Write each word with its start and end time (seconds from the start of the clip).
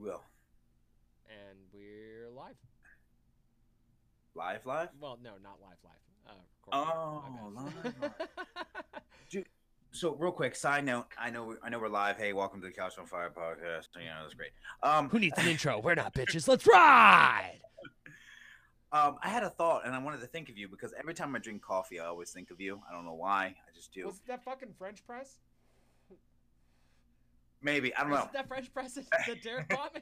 will. 0.00 0.22
And 1.28 1.58
we're 1.72 2.30
live. 2.34 2.54
Live, 4.34 4.64
live. 4.66 4.88
Well, 5.00 5.18
no, 5.22 5.32
not 5.42 5.58
live, 5.60 5.76
live. 5.84 5.94
Uh, 6.26 6.32
Oh, 6.72 7.22
recorded. 7.42 7.94
My 8.00 8.08
bad. 8.08 8.14
So, 9.92 10.14
real 10.14 10.30
quick, 10.30 10.54
side 10.54 10.84
note. 10.86 11.06
I 11.18 11.30
know, 11.30 11.56
I 11.64 11.68
know 11.68 11.80
we're 11.80 11.88
live. 11.88 12.16
Hey, 12.16 12.32
welcome 12.32 12.60
to 12.60 12.68
the 12.68 12.72
Couch 12.72 12.96
on 12.96 13.06
Fire 13.06 13.28
podcast. 13.28 13.88
You 13.98 14.04
know, 14.04 14.20
that's 14.22 14.34
great. 14.34 14.52
Um, 14.84 15.08
Who 15.08 15.18
needs 15.18 15.36
an 15.36 15.48
intro? 15.48 15.80
We're 15.80 15.96
not 15.96 16.14
bitches. 16.14 16.46
Let's 16.46 16.64
ride. 16.64 17.58
um, 18.92 19.16
I 19.20 19.28
had 19.28 19.42
a 19.42 19.50
thought, 19.50 19.84
and 19.84 19.92
I 19.92 19.98
wanted 19.98 20.20
to 20.20 20.28
think 20.28 20.48
of 20.48 20.56
you 20.56 20.68
because 20.68 20.94
every 20.96 21.12
time 21.12 21.34
I 21.34 21.40
drink 21.40 21.60
coffee, 21.60 21.98
I 21.98 22.06
always 22.06 22.30
think 22.30 22.52
of 22.52 22.60
you. 22.60 22.80
I 22.88 22.94
don't 22.94 23.04
know 23.04 23.14
why. 23.14 23.46
I 23.46 23.74
just 23.74 23.92
do. 23.92 24.06
Was 24.06 24.20
that 24.28 24.44
fucking 24.44 24.74
French 24.78 25.04
press? 25.04 25.38
Maybe 27.62 27.94
I 27.94 28.02
don't 28.02 28.10
Was 28.10 28.20
know. 28.24 28.30
that 28.32 28.48
French 28.48 28.72
press 28.72 28.94
that 28.94 29.42
Derek 29.42 29.68
bought 29.68 29.94
me? 29.94 30.00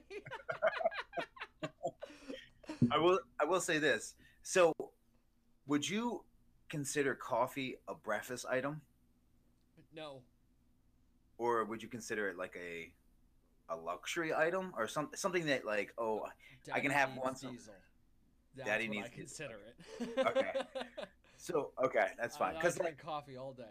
I 2.91 2.99
will. 2.99 3.19
I 3.41 3.45
will 3.45 3.61
say 3.61 3.79
this. 3.79 4.15
So, 4.43 4.73
would 5.67 5.89
you 5.89 6.25
consider 6.69 7.15
coffee 7.15 7.77
a 7.89 7.95
breakfast 7.95 8.47
item, 8.49 8.81
no. 9.95 10.21
or 11.39 11.65
would 11.65 11.83
you 11.83 11.89
consider 11.89 12.29
it 12.29 12.37
like 12.39 12.57
a 12.57 12.93
a 13.71 13.77
luxury 13.77 14.33
item, 14.33 14.73
or 14.77 14.87
some 14.87 15.11
something 15.15 15.47
that 15.47 15.65
like 15.67 15.93
oh 15.99 16.27
I 16.73 16.81
can 16.81 16.91
have 16.93 17.11
once 17.17 17.43
a- 17.43 17.51
Diesel. 17.51 17.75
That's 18.57 18.69
Daddy 18.69 18.89
needs 18.89 19.07
I 19.07 19.11
diesel. 19.11 19.19
consider 19.27 19.59
it. 19.69 20.27
Okay. 20.27 20.53
so 21.37 21.71
okay 21.85 22.09
that's 22.19 22.37
fine 22.37 22.55
because 22.55 22.77
drink 22.77 22.99
coffee 22.99 23.37
all 23.37 23.53
day. 23.53 23.65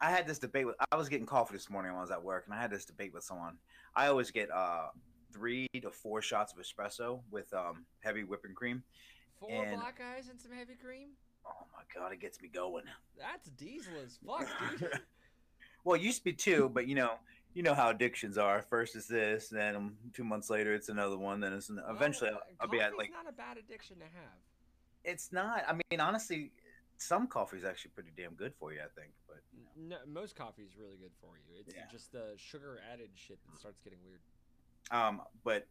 I 0.00 0.10
had 0.10 0.26
this 0.26 0.38
debate 0.38 0.66
with 0.66 0.76
I 0.92 0.96
was 0.96 1.08
getting 1.08 1.26
coffee 1.26 1.54
this 1.54 1.68
morning 1.70 1.92
when 1.92 1.98
I 1.98 2.02
was 2.02 2.10
at 2.10 2.22
work 2.22 2.44
and 2.46 2.54
I 2.54 2.60
had 2.60 2.70
this 2.70 2.84
debate 2.84 3.12
with 3.12 3.24
someone. 3.24 3.56
I 3.96 4.06
always 4.06 4.30
get 4.30 4.50
uh 4.50 4.88
three 5.32 5.66
to 5.82 5.90
four 5.90 6.22
shots 6.22 6.52
of 6.52 6.58
espresso 6.58 7.20
with 7.30 7.52
um 7.52 7.84
heavy 8.00 8.24
whipping 8.24 8.54
cream. 8.54 8.82
Four 9.40 9.50
And- 9.64 9.80
black 9.80 10.00
eyes 10.00 10.28
and 10.28 10.40
some 10.40 10.52
heavy 10.52 10.74
cream. 10.74 11.10
Oh 11.46 11.66
my 11.72 11.82
god, 11.94 12.12
it 12.12 12.20
gets 12.20 12.40
me 12.40 12.48
going. 12.48 12.84
That's 13.18 13.48
diesel 13.50 13.94
as 14.04 14.18
fuck, 14.24 14.46
dude. 14.78 15.00
well, 15.84 15.96
it 15.96 16.02
used 16.02 16.18
to 16.18 16.24
be 16.24 16.32
two, 16.34 16.70
but 16.74 16.86
you 16.86 16.94
know, 16.94 17.12
you 17.54 17.62
know 17.62 17.74
how 17.74 17.88
addictions 17.88 18.36
are. 18.36 18.60
First 18.62 18.94
is 18.96 19.06
this, 19.08 19.48
then 19.48 19.74
um, 19.74 19.96
two 20.12 20.24
months 20.24 20.50
later 20.50 20.74
it's 20.74 20.90
another 20.90 21.16
one, 21.16 21.40
then 21.40 21.54
it's 21.54 21.70
an, 21.70 21.80
eventually 21.88 22.30
I'll, 22.30 22.42
I'll 22.60 22.68
be 22.68 22.80
at 22.80 22.96
like 22.98 23.10
not 23.10 23.28
a 23.28 23.32
bad 23.34 23.56
addiction 23.56 23.96
to 23.96 24.04
have. 24.04 24.38
it's 25.04 25.32
not. 25.32 25.64
I 25.66 25.72
mean, 25.90 26.00
honestly, 26.00 26.52
some 26.98 27.26
coffee 27.26 27.56
is 27.56 27.64
actually 27.64 27.92
pretty 27.92 28.10
damn 28.16 28.34
good 28.34 28.52
for 28.58 28.72
you. 28.72 28.80
I 28.80 29.00
think, 29.00 29.12
but 29.26 29.38
you 29.52 29.62
know. 29.88 29.96
No, 29.96 30.12
most 30.12 30.36
coffee 30.36 30.62
is 30.62 30.76
really 30.76 30.96
good 30.96 31.12
for 31.20 31.36
you. 31.36 31.60
It's 31.60 31.74
Yeah. 31.74 31.86
just 31.90 32.12
the 32.12 32.34
sugar 32.36 32.80
added 32.92 33.10
shit 33.14 33.38
that 33.46 33.58
starts 33.58 33.80
getting 33.80 34.00
weird. 34.04 34.20
Um, 34.90 35.22
but 35.44 35.66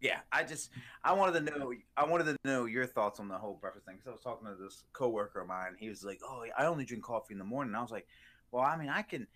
yeah, 0.00 0.20
I 0.32 0.42
just 0.42 0.70
I 1.04 1.12
wanted 1.12 1.44
to 1.44 1.58
know 1.58 1.72
I 1.96 2.04
wanted 2.04 2.24
to 2.24 2.36
know 2.44 2.64
your 2.64 2.86
thoughts 2.86 3.20
on 3.20 3.28
the 3.28 3.38
whole 3.38 3.54
breakfast 3.54 3.86
thing 3.86 3.96
because 3.96 4.08
I 4.08 4.12
was 4.12 4.20
talking 4.20 4.48
to 4.48 4.54
this 4.56 4.84
coworker 4.92 5.40
of 5.40 5.48
mine. 5.48 5.76
He 5.78 5.88
was 5.88 6.02
like, 6.02 6.20
"Oh, 6.24 6.44
I 6.58 6.66
only 6.66 6.84
drink 6.84 7.04
coffee 7.04 7.34
in 7.34 7.38
the 7.38 7.44
morning." 7.44 7.70
And 7.70 7.76
I 7.76 7.82
was 7.82 7.92
like, 7.92 8.08
"Well, 8.50 8.64
I 8.64 8.76
mean, 8.76 8.88
I 8.88 9.02
can 9.02 9.28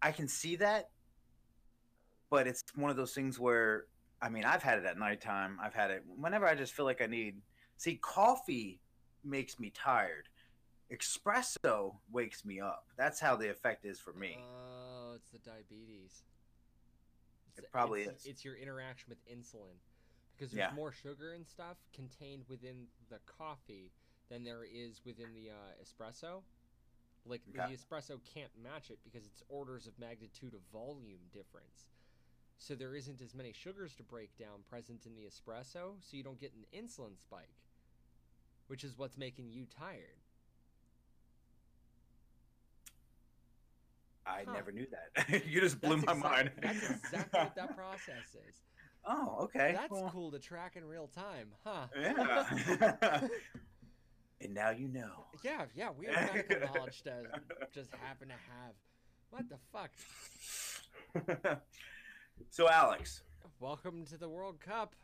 I 0.00 0.12
can 0.12 0.26
see 0.26 0.56
that, 0.56 0.90
but 2.30 2.46
it's 2.46 2.62
one 2.74 2.90
of 2.90 2.96
those 2.96 3.14
things 3.14 3.38
where 3.38 3.86
I 4.22 4.30
mean, 4.30 4.44
I've 4.44 4.62
had 4.62 4.78
it 4.78 4.86
at 4.86 4.98
nighttime. 4.98 5.58
I've 5.62 5.74
had 5.74 5.90
it 5.90 6.02
whenever 6.06 6.46
I 6.46 6.54
just 6.54 6.72
feel 6.72 6.86
like 6.86 7.02
I 7.02 7.06
need. 7.06 7.42
See, 7.76 7.96
coffee 7.96 8.80
makes 9.22 9.58
me 9.58 9.70
tired. 9.70 10.28
Espresso 10.90 11.96
wakes 12.12 12.44
me 12.44 12.60
up. 12.60 12.86
That's 12.96 13.20
how 13.20 13.36
the 13.36 13.50
effect 13.50 13.84
is 13.84 13.98
for 13.98 14.12
me. 14.12 14.38
Oh, 14.38 15.14
it's 15.16 15.30
the 15.30 15.38
diabetes. 15.38 16.22
It's 17.56 17.66
It 17.66 17.72
probably 17.72 18.02
it's, 18.02 18.22
is. 18.24 18.26
It's 18.26 18.44
your 18.44 18.54
interaction 18.56 19.08
with 19.08 19.18
insulin 19.26 19.76
because 20.36 20.52
there's 20.52 20.70
Yeah. 20.70 20.74
more 20.74 20.92
sugar 20.92 21.32
and 21.32 21.46
stuff 21.46 21.78
contained 21.92 22.44
within 22.48 22.86
the 23.08 23.18
coffee 23.26 23.90
than 24.28 24.44
there 24.44 24.64
is 24.64 25.04
within 25.04 25.32
the 25.34 25.50
uh, 25.50 25.54
espresso. 25.82 26.42
Like 27.24 27.42
the 27.46 27.58
espresso 27.58 28.20
can't 28.34 28.52
match 28.62 28.90
it 28.90 29.00
because 29.02 29.26
it's 29.26 29.42
orders 29.48 29.88
of 29.88 29.98
magnitude 29.98 30.54
of 30.54 30.60
volume 30.72 31.18
difference. 31.32 31.88
So 32.58 32.74
there 32.76 32.94
isn't 32.94 33.20
as 33.20 33.34
many 33.34 33.52
sugars 33.52 33.94
to 33.96 34.04
break 34.04 34.36
down 34.38 34.62
present 34.68 35.06
in 35.06 35.16
the 35.16 35.22
espresso, 35.24 35.96
so 36.00 36.16
you 36.16 36.22
don't 36.22 36.40
get 36.40 36.52
an 36.54 36.64
insulin 36.72 37.18
spike, 37.20 37.56
which 38.68 38.84
is 38.84 38.96
what's 38.96 39.18
making 39.18 39.50
you 39.50 39.66
tired. 39.66 40.22
I 44.26 44.42
Huh. 44.46 44.52
never 44.52 44.72
knew 44.72 44.86
that. 44.90 45.46
you 45.46 45.60
just 45.60 45.80
blew 45.80 45.96
That's 46.00 46.06
my 46.06 46.12
exact- 46.12 46.32
mind. 46.34 46.50
That's 46.62 46.90
exactly 46.90 47.40
what 47.40 47.54
that 47.54 47.76
process 47.76 48.34
is. 48.48 48.62
Oh, 49.08 49.36
okay. 49.44 49.72
That's 49.78 49.90
well, 49.92 50.10
cool 50.12 50.30
to 50.32 50.38
track 50.38 50.74
in 50.76 50.84
real 50.84 51.06
time, 51.06 51.50
huh? 51.64 51.86
Yeah. 51.96 53.20
and 54.40 54.52
now 54.52 54.70
you 54.70 54.88
know. 54.88 55.26
yeah, 55.44 55.66
yeah. 55.76 55.90
We 55.96 56.06
have 56.06 56.34
medical 56.34 56.74
knowledge 56.74 57.02
to 57.02 57.22
just 57.72 57.90
happen 58.02 58.28
to 58.28 58.34
have. 58.34 58.74
What 59.30 59.44
the 59.48 59.58
fuck? 59.72 59.90
so, 62.50 62.68
Alex, 62.68 63.22
Welcome 63.60 64.04
to 64.06 64.16
the 64.18 64.28
World 64.28 64.60
Cup 64.60 64.94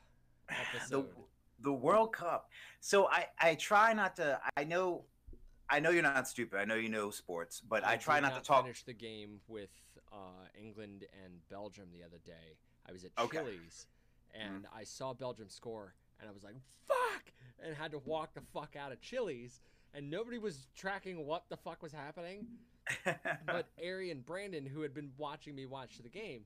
the, 0.90 1.06
the 1.60 1.72
World 1.72 2.12
Cup. 2.12 2.48
So, 2.80 3.06
I, 3.08 3.26
I 3.40 3.54
try 3.54 3.92
not 3.92 4.16
to. 4.16 4.40
I 4.56 4.64
know. 4.64 5.04
I 5.72 5.80
know 5.80 5.88
you're 5.88 6.02
not 6.02 6.28
stupid. 6.28 6.60
I 6.60 6.66
know 6.66 6.74
you 6.74 6.90
know 6.90 7.10
sports, 7.10 7.62
but 7.66 7.82
I, 7.82 7.96
try 7.96 8.20
did 8.20 8.28
not, 8.28 8.42
to 8.42 8.46
talk. 8.46 8.64
Finish 8.64 8.82
the 8.82 8.92
game 8.92 9.40
with 9.48 9.70
uh, 10.12 10.16
England 10.60 11.06
and 11.24 11.32
Belgium 11.48 11.86
the 11.98 12.04
other 12.04 12.18
day. 12.26 12.58
I 12.86 12.92
was 12.92 13.04
at 13.04 13.10
Okay. 13.18 13.38
Mm-hmm. 13.38 13.46
Chili's 13.46 13.86
and 14.34 14.66
I 14.74 14.84
saw 14.84 15.14
Belgium 15.14 15.48
score, 15.48 15.94
and 16.20 16.28
I 16.28 16.32
was 16.32 16.44
like, 16.44 16.56
"Fuck!" 16.86 17.32
and 17.64 17.74
had 17.74 17.92
to 17.92 17.98
walk 17.98 18.34
the 18.34 18.42
fuck 18.52 18.76
out 18.76 18.92
of 18.92 19.00
Chili's, 19.00 19.62
and 19.94 20.10
nobody 20.10 20.38
was 20.38 20.66
tracking 20.76 21.24
what 21.26 21.44
the 21.48 21.56
fuck 21.56 21.82
was 21.82 21.92
happening. 21.92 22.46
but 23.46 23.68
Ari 23.82 24.10
and 24.10 24.24
Brandon, 24.26 24.66
who 24.66 24.82
had 24.82 24.92
been 24.92 25.10
watching 25.16 25.54
me 25.54 25.64
watch 25.64 25.98
the 26.02 26.08
game, 26.08 26.42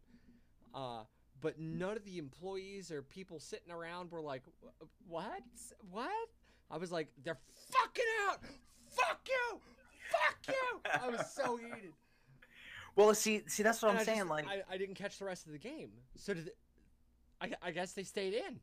uh, 0.73 1.03
but 1.41 1.59
none 1.59 1.97
of 1.97 2.05
the 2.05 2.19
employees 2.19 2.93
or 2.93 3.03
people 3.03 3.41
sitting 3.41 3.73
around 3.73 4.13
were 4.13 4.23
like, 4.23 4.43
"Wh- 4.63 5.11
"What? 5.11 5.43
What?" 5.91 6.29
I 6.71 6.77
was 6.77 6.93
like, 6.93 7.09
"They're 7.25 7.39
fucking 7.73 8.05
out! 8.29 8.41
Fuck 8.97 9.21
you! 9.29 9.61
Fuck 10.11 10.55
you!" 10.55 10.81
I 11.03 11.09
was 11.09 11.31
so 11.33 11.57
heated. 11.75 11.93
well, 12.95 13.15
see, 13.15 13.43
see, 13.47 13.63
that's 13.63 13.83
what 13.83 13.91
And 13.91 13.99
I'm 13.99 14.03
I 14.03 14.05
saying. 14.05 14.19
just- 14.19 14.31
like, 14.31 14.47
I, 14.49 14.63
I 14.71 14.77
didn't 14.79 14.95
catch 14.95 15.19
the 15.19 15.25
rest 15.25 15.47
of 15.47 15.53
the 15.53 15.59
game. 15.59 15.91
So 16.17 16.35
did. 16.35 16.51
I, 17.41 17.51
I 17.63 17.71
guess 17.71 17.93
they 17.93 18.03
stayed 18.05 18.33
in. 18.33 18.59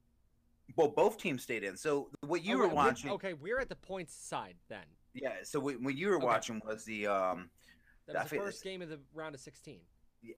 well, 0.76 0.88
both 0.88 1.18
teams 1.20 1.44
stayed 1.44 1.64
in. 1.64 1.78
So, 1.78 2.10
what 2.22 2.44
you 2.44 2.56
Oh, 2.56 2.58
were 2.60 2.64
wait, 2.64 2.70
we- 2.72 2.76
watching, 2.76 3.10
Okay, 3.12 3.34
we're 3.34 3.60
at 3.60 3.70
the 3.70 3.76
points 3.76 4.16
side 4.16 4.56
then. 4.70 4.86
yeah. 5.14 5.34
So, 5.44 5.60
what, 5.60 5.80
what 5.82 5.96
you 5.96 6.08
were 6.10 6.18
Okay. 6.18 6.26
watching 6.26 6.62
was 6.66 6.84
the 6.86 7.08
um. 7.08 7.50
That 8.08 8.24
was 8.24 8.32
the 8.32 8.38
first 8.38 8.64
game 8.64 8.82
of 8.82 8.90
the 8.90 9.00
round 9.14 9.34
of 9.36 9.40
16. 9.42 9.80
Yeah. 10.22 10.34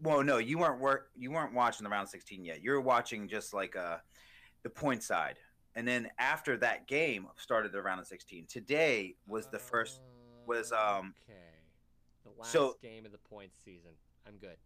Well, 0.00 0.24
no, 0.24 0.38
you 0.38 0.58
weren't 0.58 0.80
work. 0.80 1.10
You 1.16 1.30
weren't 1.30 1.52
watching 1.54 1.84
the 1.84 1.90
round 1.90 2.08
sixteen 2.08 2.44
yet. 2.44 2.62
You 2.62 2.70
were 2.72 2.80
watching 2.80 3.28
just 3.28 3.52
like 3.54 3.76
uh, 3.76 3.98
the 4.62 4.70
point 4.70 5.02
side, 5.02 5.38
and 5.74 5.86
then 5.86 6.08
after 6.18 6.56
that 6.58 6.86
game 6.86 7.26
started 7.36 7.72
the 7.72 7.82
round 7.82 8.00
of 8.00 8.06
sixteen. 8.06 8.46
Today 8.46 9.16
was 9.26 9.46
the 9.48 9.58
first. 9.58 10.00
was, 10.46 10.72
um, 10.72 11.14
Okay. 11.28 11.38
The 12.24 12.30
last 12.40 12.52
so- 12.52 12.76
game 12.82 13.04
of 13.06 13.12
the 13.12 13.18
points 13.18 13.58
season. 13.62 13.90
I'm 14.26 14.36
good. 14.38 14.56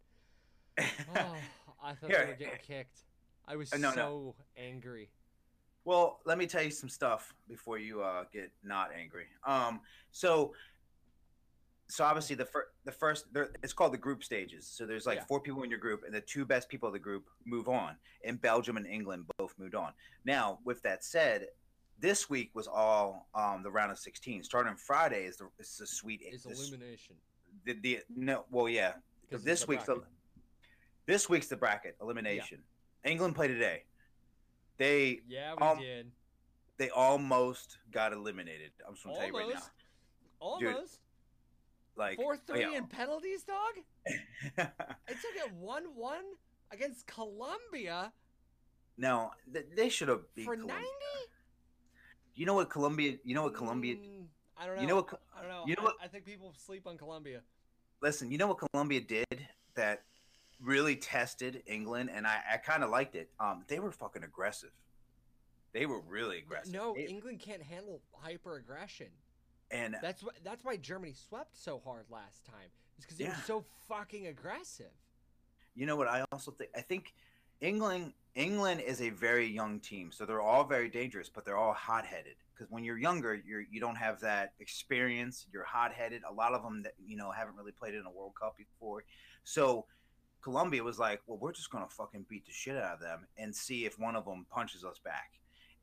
Oh, 1.16 1.36
I 1.82 1.94
thought 1.94 2.10
Here. 2.10 2.20
they 2.24 2.30
were 2.30 2.36
getting 2.38 2.58
kicked. 2.66 3.00
I 3.46 3.56
was 3.56 3.72
Uh, 3.72 3.76
no, 3.78 3.90
no. 3.90 3.94
so 3.94 4.34
angry. 4.56 5.10
well, 5.84 6.20
let 6.24 6.38
me 6.38 6.46
tell 6.46 6.62
you 6.62 6.70
some 6.70 6.88
stuff 6.88 7.34
before 7.48 7.76
you 7.78 8.00
uh, 8.02 8.24
get 8.32 8.52
not 8.62 8.90
angry. 8.94 9.26
Um, 9.44 9.80
so, 10.12 10.54
so 11.92 12.04
obviously 12.04 12.34
the 12.36 12.46
first, 12.46 12.68
the 12.84 12.92
first, 12.92 13.32
there, 13.34 13.50
it's 13.62 13.74
called 13.74 13.92
the 13.92 13.98
group 13.98 14.24
stages. 14.24 14.66
So 14.66 14.86
there's 14.86 15.04
like 15.04 15.18
Yeah. 15.18 15.24
four 15.26 15.40
people 15.40 15.62
in 15.62 15.68
your 15.68 15.78
group, 15.78 16.04
and 16.04 16.14
the 16.14 16.22
two 16.22 16.46
best 16.46 16.70
people 16.70 16.86
of 16.86 16.94
the 16.94 16.98
group 16.98 17.28
move 17.44 17.68
on. 17.68 17.96
And 18.24 18.40
Belgium 18.40 18.78
and 18.78 18.86
England 18.86 19.26
both 19.36 19.54
moved 19.58 19.74
on. 19.74 19.92
Now, 20.24 20.58
with 20.64 20.80
that 20.82 21.04
said, 21.04 21.48
this 21.98 22.30
week 22.30 22.50
was 22.54 22.66
all 22.66 23.28
um, 23.34 23.62
the 23.62 23.70
round 23.70 23.92
of 23.92 23.98
sixteen. 23.98 24.42
Starting 24.42 24.74
Friday 24.74 25.26
is 25.26 25.36
the 25.36 25.48
is 25.58 25.76
the 25.76 25.86
sweet 25.86 26.20
It's 26.24 26.44
the 26.44 26.52
illumination. 26.52 27.16
the, 27.66 27.74
the 27.74 28.00
no 28.16 28.46
well 28.50 28.68
yeah 28.70 28.94
this 29.30 29.68
week's 29.68 29.84
the, 29.84 30.02
this 31.04 31.28
week's 31.28 31.48
the 31.48 31.56
bracket 31.56 31.94
elimination 32.00 32.62
england 33.04 33.34
played 33.34 33.48
today 33.48 33.84
they 34.78 35.20
Yeah, 35.28 35.54
we 35.54 35.66
um, 35.66 35.78
did. 35.78 36.10
they 36.78 36.88
almost 36.90 37.76
got 37.90 38.12
eliminated 38.14 38.70
i'm 38.88 38.94
just 38.94 39.04
gonna 39.04 39.16
tell 39.18 39.26
you 39.26 39.36
right 39.36 39.48
now 39.54 39.60
Almost. 40.40 40.60
Dude, 40.60 40.74
Almost. 40.74 40.98
Like 41.96 42.16
Four 42.16 42.36
three 42.36 42.60
yeah. 42.60 42.76
in 42.76 42.86
penalties, 42.86 43.44
dog. 43.44 43.74
It 44.58 45.16
took 45.20 45.46
it 45.46 45.52
one 45.54 45.84
one 45.94 46.24
against 46.72 47.06
Colombia 47.06 48.12
no 48.98 49.30
th- 49.52 49.66
they 49.74 49.88
should 49.88 50.08
have 50.08 50.20
beat 50.34 50.44
for 50.44 50.56
ninety. 50.56 50.84
you 52.34 52.44
know 52.46 52.54
what 52.54 52.68
colombia 52.70 53.16
you 53.24 53.34
know 53.34 53.42
what 53.44 53.54
colombia 53.54 53.96
Mm, 53.96 54.26
I 54.58 54.66
don't 54.66 54.76
know. 54.76 54.82
you 54.82 54.88
know 54.88 54.96
what 54.96 55.20
I 55.36 55.40
don't 55.40 55.50
know. 55.50 55.64
you 55.66 55.74
know 55.76 55.82
I, 55.82 55.84
what- 55.84 55.96
I 56.02 56.08
think 56.08 56.24
people 56.26 56.52
sleep 56.56 56.86
on 56.86 56.98
Colombia. 56.98 57.40
listen 58.02 58.30
you 58.30 58.36
know 58.38 58.48
what 58.48 58.58
colombia 58.58 59.00
did 59.00 59.46
that 59.74 60.02
really 60.60 60.94
tested 60.96 61.62
England, 61.66 62.08
and 62.14 62.24
I, 62.26 62.38
I 62.54 62.56
kind 62.58 62.84
of 62.84 62.90
liked 62.90 63.16
it. 63.16 63.30
Um, 63.40 63.64
they 63.66 63.80
were 63.80 63.90
fucking 63.90 64.22
aggressive. 64.22 64.70
They 65.72 65.86
were 65.86 65.98
really 66.00 66.38
aggressive. 66.38 66.72
No, 66.72 66.94
They- 66.94 67.06
England 67.06 67.40
can't 67.40 67.62
handle 67.62 68.00
hyper 68.12 68.56
aggression. 68.58 69.08
And 69.72 69.96
That's 70.02 70.22
why 70.22 70.32
that's 70.44 70.64
why 70.64 70.76
Germany 70.76 71.14
swept 71.14 71.56
so 71.56 71.80
hard 71.84 72.04
last 72.10 72.44
time. 72.44 72.70
It's 72.96 73.06
because 73.06 73.18
they 73.18 73.24
yeah. 73.24 73.30
was 73.30 73.44
so 73.44 73.64
fucking 73.88 74.26
aggressive. 74.26 74.92
you 75.74 75.86
know 75.86 75.96
what 75.96 76.08
I 76.08 76.24
also 76.30 76.50
think? 76.52 76.70
I 76.76 76.82
think 76.82 77.14
England 77.60 78.12
England 78.34 78.82
is 78.82 79.00
a 79.00 79.10
very 79.10 79.46
young 79.46 79.80
team, 79.80 80.12
so 80.12 80.26
they're 80.26 80.42
all 80.42 80.64
very 80.64 80.88
dangerous, 80.88 81.28
but 81.28 81.44
they're 81.44 81.56
all 81.56 81.72
hot 81.72 82.04
headed. 82.04 82.34
Because 82.54 82.70
when 82.70 82.84
you're 82.84 82.98
younger, 82.98 83.34
you're 83.34 83.62
you 83.70 83.80
don't 83.80 83.96
have 83.96 84.20
that 84.20 84.52
experience. 84.60 85.46
You're 85.52 85.64
hot 85.64 85.92
headed. 85.92 86.22
A 86.28 86.32
lot 86.32 86.52
of 86.52 86.62
them 86.62 86.82
that 86.82 86.92
you 87.04 87.16
know 87.16 87.30
haven't 87.30 87.56
really 87.56 87.72
played 87.72 87.94
in 87.94 88.04
a 88.06 88.10
World 88.10 88.34
Cup 88.40 88.56
before, 88.56 89.04
so. 89.44 89.86
Colombia 90.42 90.82
was 90.82 90.98
like, 90.98 91.20
well, 91.28 91.38
we're 91.38 91.52
just 91.52 91.70
gonna 91.70 91.86
fucking 91.88 92.26
beat 92.28 92.44
the 92.44 92.50
shit 92.50 92.76
out 92.76 92.94
of 92.94 92.98
them 92.98 93.28
and 93.38 93.54
see 93.54 93.84
if 93.84 93.96
one 93.96 94.16
of 94.16 94.24
them 94.24 94.44
punches 94.50 94.84
us 94.84 94.98
back. 94.98 95.34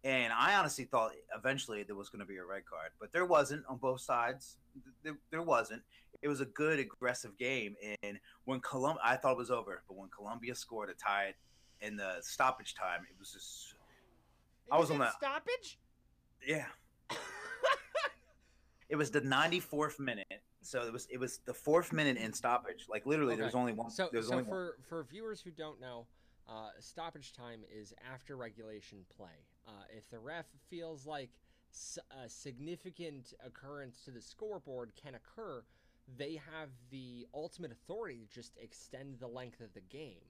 And 0.04 0.32
I 0.32 0.56
honestly 0.56 0.86
thought 0.86 1.12
eventually 1.36 1.84
there 1.84 1.96
was 1.96 2.08
going 2.10 2.22
to 2.22 2.26
be 2.26 2.38
a 2.38 2.44
red 2.46 2.66
card, 2.66 2.92
but 3.00 3.12
there 3.12 3.26
wasn't 3.26 3.66
on 3.68 3.78
both 3.78 4.00
sides. 4.02 4.56
There, 5.04 5.18
there 5.30 5.42
wasn't. 5.42 5.82
It 6.22 6.28
was 6.30 6.40
a 6.42 6.46
good, 6.46 6.80
aggressive 6.80 7.38
game. 7.38 7.76
And 8.04 8.20
when 8.46 8.62
Colombia, 8.62 9.02
I 9.04 9.18
thought 9.18 9.34
it 9.34 9.38
was 9.38 9.52
over, 9.52 9.84
but 9.88 9.98
when 9.98 10.10
Colombia 10.10 10.56
scored 10.56 10.90
to 10.90 10.96
tie 10.96 11.26
it 11.26 11.36
in 11.86 11.98
the 11.98 12.18
stoppage 12.22 12.76
time, 12.76 13.02
it 13.10 13.16
was 13.20 13.32
just, 13.34 13.74
It 14.68 14.74
I 14.74 14.80
was 14.80 14.90
in 14.90 14.96
on 14.96 15.00
that- 15.02 15.14
stoppage. 15.18 15.78
yeah. 16.46 16.66
It 18.90 18.96
was 18.96 19.12
the 19.12 19.22
94th 19.22 20.00
minute, 20.00 20.42
so 20.64 20.82
it 20.82 20.92
was 20.92 21.06
it 21.12 21.20
was 21.20 21.42
the 21.46 21.54
fourth 21.54 21.94
minute 21.94 22.18
in 22.18 22.34
stoppage. 22.34 22.88
Like 22.90 23.06
literally, 23.06 23.36
there 23.36 23.46
was 23.46 23.54
only 23.54 23.72
one. 23.72 23.92
So, 23.92 24.10
there 24.12 24.18
was 24.20 24.30
so 24.30 24.34
only 24.34 24.46
one. 24.46 24.50
for 24.52 24.78
for 24.88 25.04
viewers 25.04 25.42
who 25.42 25.52
don't 25.52 25.80
know, 25.80 26.08
uh, 26.48 26.70
stoppage 26.80 27.32
time 27.34 27.60
is 27.72 27.94
after 28.12 28.36
regulation 28.36 29.06
play. 29.16 29.46
Uh, 29.70 29.84
if 29.96 30.10
the 30.10 30.20
ref 30.20 30.48
feels 30.70 31.06
like 31.06 31.30
s- 31.72 32.00
a 32.26 32.28
significant 32.30 33.34
occurrence 33.46 34.02
to 34.04 34.12
the 34.12 34.22
scoreboard 34.22 34.96
can 34.96 35.16
occur, 35.16 35.64
they 36.18 36.36
have 36.38 36.70
the 36.90 37.28
ultimate 37.34 37.72
authority 37.72 38.20
to 38.26 38.28
just 38.34 38.58
extend 38.58 39.20
the 39.20 39.28
length 39.28 39.62
of 39.62 39.74
the 39.74 39.82
game, 39.82 40.26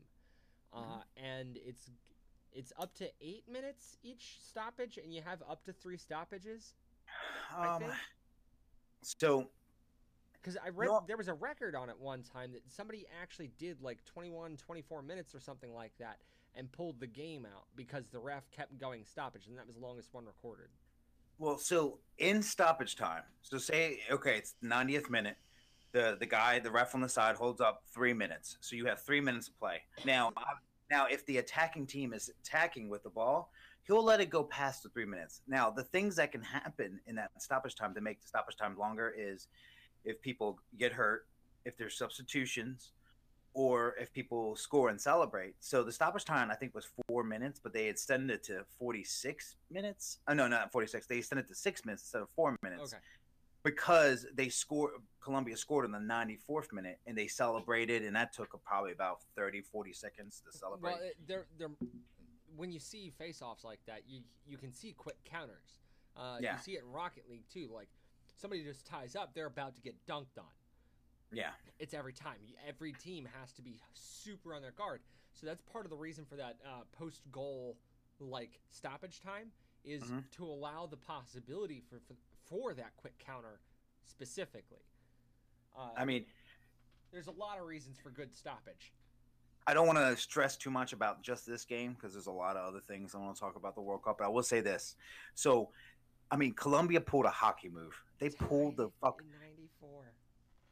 uh, 0.73 0.77
Mm-hmm. 0.81 0.99
and 1.17 1.57
it's 1.57 1.91
it's 2.51 2.73
up 2.77 2.95
to 2.95 3.09
eight 3.21 3.47
minutes 3.47 3.97
each 4.03 4.39
stoppage, 4.41 4.97
and 4.97 5.13
you 5.13 5.21
have 5.21 5.41
up 5.49 5.63
to 5.65 5.73
three 5.73 5.97
stoppages. 5.97 6.75
Um, 7.57 7.99
so 9.03 9.51
Because 10.33 10.57
I 10.63 10.69
read 10.69 10.87
No. 10.87 11.01
there 11.07 11.17
was 11.17 11.27
a 11.27 11.33
record 11.33 11.75
on 11.75 11.89
it 11.89 11.99
one 11.99 12.23
time 12.23 12.53
that 12.53 12.69
somebody 12.71 13.07
actually 13.21 13.49
did 13.57 13.81
like 13.81 14.03
21, 14.05 14.57
24 14.57 15.01
minutes 15.01 15.35
or 15.35 15.39
something 15.39 15.73
like 15.73 15.97
that 15.99 16.19
and 16.55 16.71
pulled 16.71 16.99
the 16.99 17.07
game 17.07 17.45
out 17.45 17.65
because 17.75 18.05
the 18.11 18.19
ref 18.19 18.49
kept 18.51 18.77
going 18.77 19.03
stoppage, 19.05 19.47
and 19.47 19.57
that 19.57 19.65
was 19.65 19.75
the 19.75 19.81
longest 19.81 20.09
one 20.13 20.25
recorded. 20.25 20.67
Well, 21.37 21.57
so 21.57 21.99
in 22.17 22.41
stoppage 22.41 22.95
time, 22.95 23.23
so 23.41 23.57
say 23.57 23.99
okay, 24.11 24.37
it's 24.37 24.55
90th 24.63 25.09
minute. 25.09 25.37
The 25.91 26.17
the 26.19 26.25
guy, 26.25 26.59
the 26.59 26.71
ref 26.71 26.93
on 26.95 27.01
the 27.01 27.09
side, 27.09 27.35
holds 27.35 27.61
up 27.61 27.83
three 27.93 28.13
minutes. 28.13 28.57
So 28.61 28.75
you 28.75 28.85
have 28.85 29.01
three 29.01 29.21
minutes 29.21 29.47
to 29.47 29.53
play. 29.53 29.81
Now, 30.05 30.31
now 30.91 31.05
if 31.05 31.25
the 31.25 31.37
attacking 31.37 31.87
team 31.87 32.13
is 32.13 32.29
attacking 32.43 32.89
with 32.89 33.03
the 33.03 33.09
ball, 33.09 33.51
he'll 33.87 34.03
let 34.03 34.19
it 34.19 34.29
go 34.29 34.43
past 34.43 34.83
the 34.83 34.89
three 34.89 35.05
minutes. 35.05 35.41
Now, 35.47 35.69
the 35.71 35.83
things 35.83 36.15
that 36.17 36.31
can 36.31 36.43
happen 36.43 36.99
in 37.07 37.15
that 37.15 37.31
stoppage 37.39 37.75
time 37.75 37.93
to 37.95 38.01
make 38.01 38.21
the 38.21 38.27
stoppage 38.27 38.57
time 38.57 38.77
longer 38.77 39.13
is 39.17 39.47
if 40.05 40.21
people 40.21 40.59
get 40.77 40.91
hurt, 40.91 41.25
if 41.65 41.77
there's 41.77 41.97
substitutions, 41.97 42.91
or 43.53 43.95
if 43.99 44.11
people 44.13 44.55
score 44.55 44.89
and 44.89 44.99
celebrate. 44.99 45.55
So 45.59 45.83
the 45.83 45.91
stoppage 45.91 46.25
time 46.25 46.51
I 46.51 46.55
think 46.55 46.75
was 46.75 46.87
four 47.07 47.23
minutes, 47.23 47.59
but 47.61 47.73
they 47.73 47.87
extended 47.87 48.29
it 48.33 48.43
to 48.43 48.63
46 48.77 49.55
minutes. 49.71 50.19
Oh 50.27 50.33
no, 50.33 50.47
not 50.47 50.71
46. 50.71 51.07
They 51.07 51.17
extended 51.17 51.45
it 51.45 51.49
to 51.49 51.55
six 51.55 51.85
minutes 51.85 52.03
instead 52.03 52.21
of 52.21 52.29
four 52.29 52.55
minutes 52.63 52.93
Okay. 52.93 53.01
because 53.63 54.25
they 54.33 54.49
scored. 54.49 54.91
Colombia 55.21 55.57
scored 55.57 55.85
in 55.85 55.91
the 55.91 55.97
94th 55.99 56.71
minute, 56.71 56.99
and 57.05 57.17
they 57.17 57.27
celebrated, 57.27 58.03
and 58.03 58.15
that 58.15 58.33
took 58.33 58.49
probably 58.63 58.91
about 58.93 59.19
30, 59.35 59.61
40 59.61 59.93
seconds 59.93 60.41
to 60.49 60.57
celebrate. 60.57 60.91
Well, 60.91 60.99
they're, 61.27 61.45
they're, 61.57 61.69
when 62.55 62.71
you 62.71 62.79
see 62.79 63.11
face-offs 63.17 63.63
like 63.63 63.79
that, 63.87 64.01
you 64.07 64.21
you 64.47 64.57
can 64.57 64.73
see 64.73 64.93
quick 64.93 65.17
counters. 65.25 65.79
Uh, 66.17 66.37
Yeah. 66.41 66.55
You 66.55 66.61
see 66.63 66.71
it 66.73 66.83
in 66.83 66.91
Rocket 66.91 67.29
League 67.29 67.47
too. 67.53 67.69
Like 67.73 67.89
somebody 68.35 68.63
just 68.63 68.85
ties 68.85 69.15
up, 69.15 69.33
they're 69.33 69.45
about 69.47 69.75
to 69.75 69.81
get 69.81 69.95
dunked 70.07 70.37
on. 70.37 70.45
Yeah, 71.31 71.51
it's 71.79 71.93
every 71.93 72.13
time. 72.13 72.37
Every 72.67 72.93
team 72.93 73.27
has 73.39 73.51
to 73.53 73.61
be 73.61 73.79
super 73.93 74.53
on 74.53 74.61
their 74.61 74.71
guard. 74.71 75.01
So 75.33 75.45
that's 75.45 75.61
part 75.61 75.85
of 75.85 75.89
the 75.89 75.97
reason 75.97 76.25
for 76.25 76.35
that 76.35 76.57
uh, 76.65 76.81
post 76.91 77.21
goal 77.31 77.77
like 78.19 78.59
stoppage 78.69 79.21
time 79.21 79.51
is 79.85 80.03
Mhm. 80.03 80.29
to 80.31 80.43
allow 80.45 80.85
the 80.85 80.97
possibility 80.97 81.79
for, 81.81 81.99
for 82.07 82.15
for 82.45 82.73
that 82.73 82.95
quick 82.97 83.17
counter 83.19 83.59
specifically. 84.05 84.81
Uh, 85.77 85.91
I 85.95 86.03
mean, 86.03 86.25
there's 87.11 87.27
a 87.27 87.31
lot 87.31 87.59
of 87.59 87.67
reasons 87.67 87.99
for 87.99 88.09
good 88.09 88.35
stoppage. 88.35 88.91
I 89.67 89.73
don't 89.75 89.85
want 89.85 89.99
to 89.99 90.17
stress 90.17 90.57
too 90.57 90.71
much 90.71 90.93
about 90.93 91.21
just 91.21 91.45
this 91.45 91.63
game 91.63 91.93
because 91.93 92.13
there's 92.13 92.25
a 92.25 92.31
lot 92.31 92.57
of 92.57 92.65
other 92.67 92.79
things 92.79 93.13
I 93.13 93.19
want 93.19 93.35
to 93.35 93.39
talk 93.39 93.55
about 93.55 93.75
the 93.75 93.81
World 93.81 94.03
Cup. 94.03 94.17
But 94.17 94.25
I 94.25 94.29
will 94.29 94.41
say 94.43 94.61
this: 94.61 94.95
so, 95.35 95.71
I 96.31 96.37
mean, 96.37 96.53
Colombia 96.53 96.99
pulled 97.01 97.25
a 97.25 97.29
hockey 97.29 97.69
move. 97.69 97.93
They 98.17 98.29
pulled 98.29 98.77
the 98.77 98.89
fucking. 98.99 99.29
'94. 99.39 100.11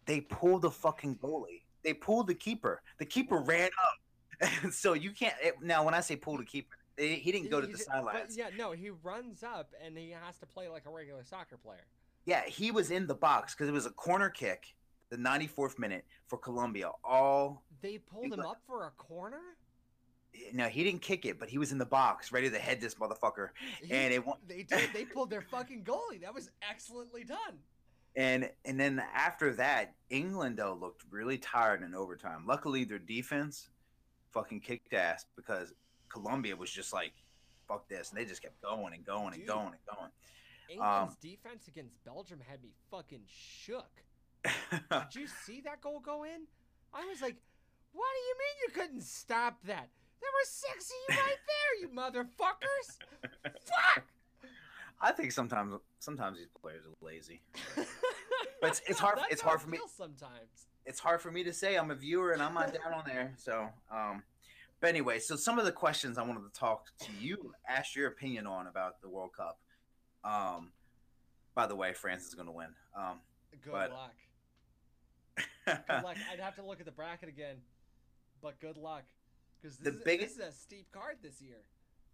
They 0.07 0.21
pulled 0.21 0.63
the 0.63 0.71
fucking 0.71 1.17
goalie. 1.17 1.61
They 1.83 1.93
pulled 1.93 2.27
the 2.27 2.33
keeper. 2.33 2.81
The 2.97 3.05
keeper 3.05 3.37
ran 3.37 3.67
up. 3.67 4.49
And 4.63 4.73
so 4.73 4.93
you 4.93 5.11
can't 5.11 5.35
it, 5.43 5.55
now. 5.61 5.83
When 5.83 5.93
I 5.93 5.99
say 5.99 6.15
pull 6.15 6.37
the 6.37 6.45
keeper, 6.45 6.75
they, 6.95 7.15
he 7.15 7.31
didn't 7.31 7.51
go 7.51 7.61
to 7.61 7.67
the 7.67 7.77
he- 7.77 7.83
sidelines. 7.83 8.35
Yeah, 8.37 8.49
no, 8.57 8.71
he 8.71 8.89
runs 8.89 9.43
up 9.43 9.73
and 9.83 9.97
he 9.97 10.11
has 10.11 10.37
to 10.39 10.45
play 10.45 10.67
like 10.69 10.85
a 10.85 10.89
regular 10.89 11.23
soccer 11.23 11.57
player. 11.57 11.85
Yeah, 12.25 12.43
he 12.45 12.71
was 12.71 12.91
in 12.91 13.07
the 13.07 13.15
box 13.15 13.53
because 13.53 13.69
it 13.69 13.73
was 13.73 13.85
a 13.85 13.91
corner 13.91 14.29
kick, 14.29 14.75
the 15.09 15.17
94th 15.17 15.79
minute 15.79 16.05
for 16.27 16.37
Colombia. 16.37 16.91
All 17.03 17.63
They 17.81 17.97
pulled 17.97 18.25
him 18.33 18.39
up 18.41 18.61
for 18.67 18.85
a 18.85 18.91
corner. 18.91 19.41
no, 20.53 20.67
he 20.67 20.83
didn't 20.83 21.01
kick 21.01 21.25
it, 21.25 21.39
but 21.39 21.49
he 21.49 21.57
was 21.57 21.71
in 21.71 21.77
the 21.77 21.85
box, 21.85 22.31
ready 22.31 22.49
to 22.49 22.59
head 22.59 22.79
this 22.81 22.95
motherfucker. 22.95 23.49
He- 23.81 23.91
And 23.93 24.13
it 24.13 24.25
won- 24.25 24.37
they 24.45 24.63
did. 24.63 24.89
They 24.93 25.05
pulled 25.05 25.29
their 25.29 25.41
fucking 25.41 25.83
goalie. 25.83 26.21
That 26.21 26.33
was 26.33 26.51
excellently 26.69 27.23
done. 27.23 27.59
And 28.17 28.49
and 28.65 28.79
then 28.79 29.01
after 29.13 29.53
that, 29.53 29.93
England 30.09 30.57
though 30.57 30.73
looked 30.73 31.03
really 31.11 31.37
tired 31.37 31.83
in 31.83 31.93
overtime. 31.93 32.45
Luckily, 32.47 32.83
their 32.83 32.97
defense 32.97 33.69
fucking 34.33 34.61
kicked 34.61 34.93
ass 34.93 35.27
because 35.35 35.73
Colombia 36.09 36.55
was 36.55 36.71
just 36.71 36.91
like, 36.91 37.13
"Fuck 37.67 37.87
this," 37.87 38.09
and 38.09 38.19
they 38.19 38.25
just 38.25 38.41
kept 38.41 38.59
going 38.59 38.95
and 38.95 39.05
going 39.05 39.33
and 39.33 39.35
Dude. 39.35 39.47
going 39.47 39.67
and 39.67 39.95
going. 39.95 40.11
England's 40.67 41.13
Um, 41.13 41.17
defense 41.21 41.67
against 41.67 42.03
Belgium 42.03 42.39
had 42.45 42.61
me 42.63 42.71
fucking 42.89 43.23
shook. 43.27 44.03
Did 44.43 45.15
you 45.15 45.27
see 45.27 45.61
that 45.61 45.81
goal 45.81 45.99
go 45.99 46.23
in? 46.23 46.47
I 46.93 47.05
was 47.05 47.21
like, 47.21 47.35
what 47.93 48.07
do 48.13 48.19
you 48.19 48.35
mean 48.39 48.55
you 48.67 48.81
couldn't 48.81 49.03
stop 49.03 49.59
that? 49.65 49.89
There 50.19 50.29
were 50.33 50.45
six 50.45 50.89
of 50.89 50.95
you 51.07 51.21
right 51.21 51.37
there, 51.47 51.79
you 51.81 51.89
motherfuckers! 51.89 52.97
Fuck! 53.65 54.03
I 54.99 55.11
think 55.11 55.31
sometimes 55.31 55.75
sometimes 55.99 56.37
these 56.37 56.47
players 56.59 56.83
are 56.85 57.05
lazy. 57.05 57.41
But 58.61 58.67
it's- 58.71 58.81
it's 58.87 58.99
hard- 58.99 59.19
it's 59.29 59.41
hard 59.41 59.61
for 59.61 59.69
me- 59.69 59.79
Sometimes. 59.95 60.67
it's 60.85 60.99
hard 60.99 61.21
for 61.21 61.31
me 61.31 61.43
to 61.43 61.53
say. 61.53 61.75
I'm 61.75 61.91
a 61.91 61.95
viewer 61.95 62.31
and 62.31 62.41
I'm 62.41 62.53
not 62.53 62.73
down 62.73 62.93
on 62.93 63.03
there. 63.05 63.33
So, 63.37 63.69
um, 63.91 64.23
but 64.79 64.87
anyway, 64.89 65.19
so 65.19 65.35
some 65.35 65.59
of 65.59 65.65
the 65.65 65.71
questions 65.71 66.17
I 66.17 66.23
wanted 66.23 66.51
to 66.51 66.59
talk 66.59 66.87
to 67.01 67.11
you, 67.19 67.53
ask 67.67 67.95
your 67.95 68.07
opinion 68.07 68.47
on 68.47 68.67
about 68.67 69.01
the 69.01 69.09
World 69.09 69.31
Cup. 69.33 69.59
Um, 70.23 70.71
by 71.55 71.67
the 71.67 71.75
way, 71.75 71.93
France 71.93 72.25
is 72.27 72.33
going 72.35 72.47
to 72.47 72.51
win. 72.51 72.73
Um, 72.95 73.21
Good 73.63 73.71
But- 73.71 73.91
luck. 73.91 74.15
Good 75.65 76.03
luck. 76.03 76.17
I'd 76.31 76.39
have 76.39 76.55
to 76.55 76.63
look 76.63 76.79
at 76.79 76.85
the 76.85 76.91
bracket 76.91 77.29
again, 77.29 77.57
but 78.41 78.59
good 78.59 78.77
luck. 78.77 79.03
Because 79.61 79.77
The 79.77 79.91
this, 79.91 80.03
biggest- 80.03 80.37
this 80.37 80.47
is 80.47 80.53
a 80.53 80.57
steep 80.57 80.91
card 80.91 81.17
this 81.21 81.41
year. 81.41 81.57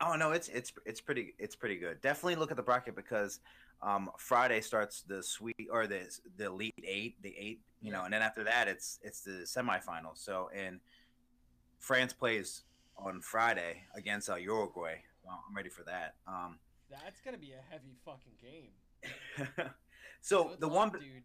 oh 0.02 0.16
no, 0.16 0.32
it's 0.32 0.48
it's 0.50 0.74
it's 0.86 1.00
pretty 1.02 1.34
it's 1.38 1.56
pretty 1.56 1.76
good. 1.78 2.02
Definitely 2.02 2.36
look 2.36 2.52
at 2.52 2.58
the 2.58 2.64
bracket 2.64 2.96
because 2.96 3.40
um, 3.84 4.10
Friday 4.18 4.62
starts 4.62 5.02
the 5.02 5.22
sweet 5.22 5.68
or 5.72 5.88
the 5.88 6.02
the 6.38 6.46
elite 6.46 6.84
eight, 6.88 7.22
the 7.22 7.36
eight, 7.38 7.62
you 7.82 7.92
know, 7.92 8.04
and 8.06 8.14
then 8.14 8.22
after 8.22 8.44
that 8.46 8.68
it's 8.68 9.00
it's 9.04 9.22
the 9.22 9.46
semifinals. 9.46 10.18
So 10.18 10.50
and 10.56 10.80
France 11.80 12.14
plays 12.14 12.64
on 12.98 13.22
Friday 13.22 13.84
against 13.96 14.30
uh, 14.30 14.36
Uruguay. 14.36 14.96
So 15.24 15.30
I'm 15.30 15.56
ready 15.56 15.70
for 15.70 15.84
that. 15.84 16.16
Um, 16.28 16.60
That's 16.90 17.20
gonna 17.22 17.38
be 17.38 17.52
a 17.54 17.64
heavy 17.72 17.96
fucking 18.06 18.34
game. 18.42 19.48
so 20.22 20.50
Good 20.50 20.60
the 20.62 20.68
luck, 20.68 20.76
one 20.76 20.90
dude. 20.92 21.24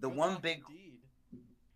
the 0.00 0.08
Good 0.08 0.16
one 0.16 0.38
big 0.42 0.62
indeed. 0.68 0.98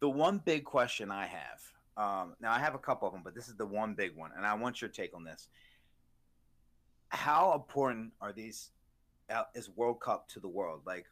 the 0.00 0.08
one 0.10 0.38
big 0.38 0.64
question 0.64 1.10
I 1.10 1.26
have. 1.26 1.60
Um, 1.96 2.34
now 2.40 2.52
I 2.52 2.58
have 2.58 2.74
a 2.74 2.78
couple 2.78 3.06
of 3.06 3.12
them, 3.14 3.22
but 3.22 3.34
this 3.34 3.48
is 3.48 3.54
the 3.56 3.66
one 3.66 3.94
big 3.94 4.16
one, 4.16 4.30
and 4.36 4.46
I 4.46 4.54
want 4.54 4.80
your 4.80 4.90
take 4.90 5.14
on 5.14 5.24
this. 5.24 5.48
How 7.10 7.52
important 7.54 8.12
are 8.20 8.32
these? 8.32 8.70
Is 9.54 9.68
World 9.70 10.00
Cup 10.00 10.28
to 10.28 10.40
the 10.40 10.48
world, 10.48 10.82
like 10.86 11.06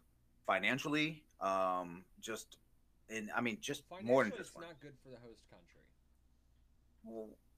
financially? 0.47 1.23
Um, 1.41 2.05
just, 2.21 2.59
and 3.09 3.31
I 3.35 3.41
mean, 3.41 3.59
just 3.61 3.85
more 4.03 4.23
than 4.25 4.33
just 4.33 4.51
it's 4.51 4.55
one. 4.55 4.67
not 4.67 4.81
good 4.81 4.95
for 5.03 5.11
the 5.11 5.21
host 5.27 5.43
country. 5.49 5.85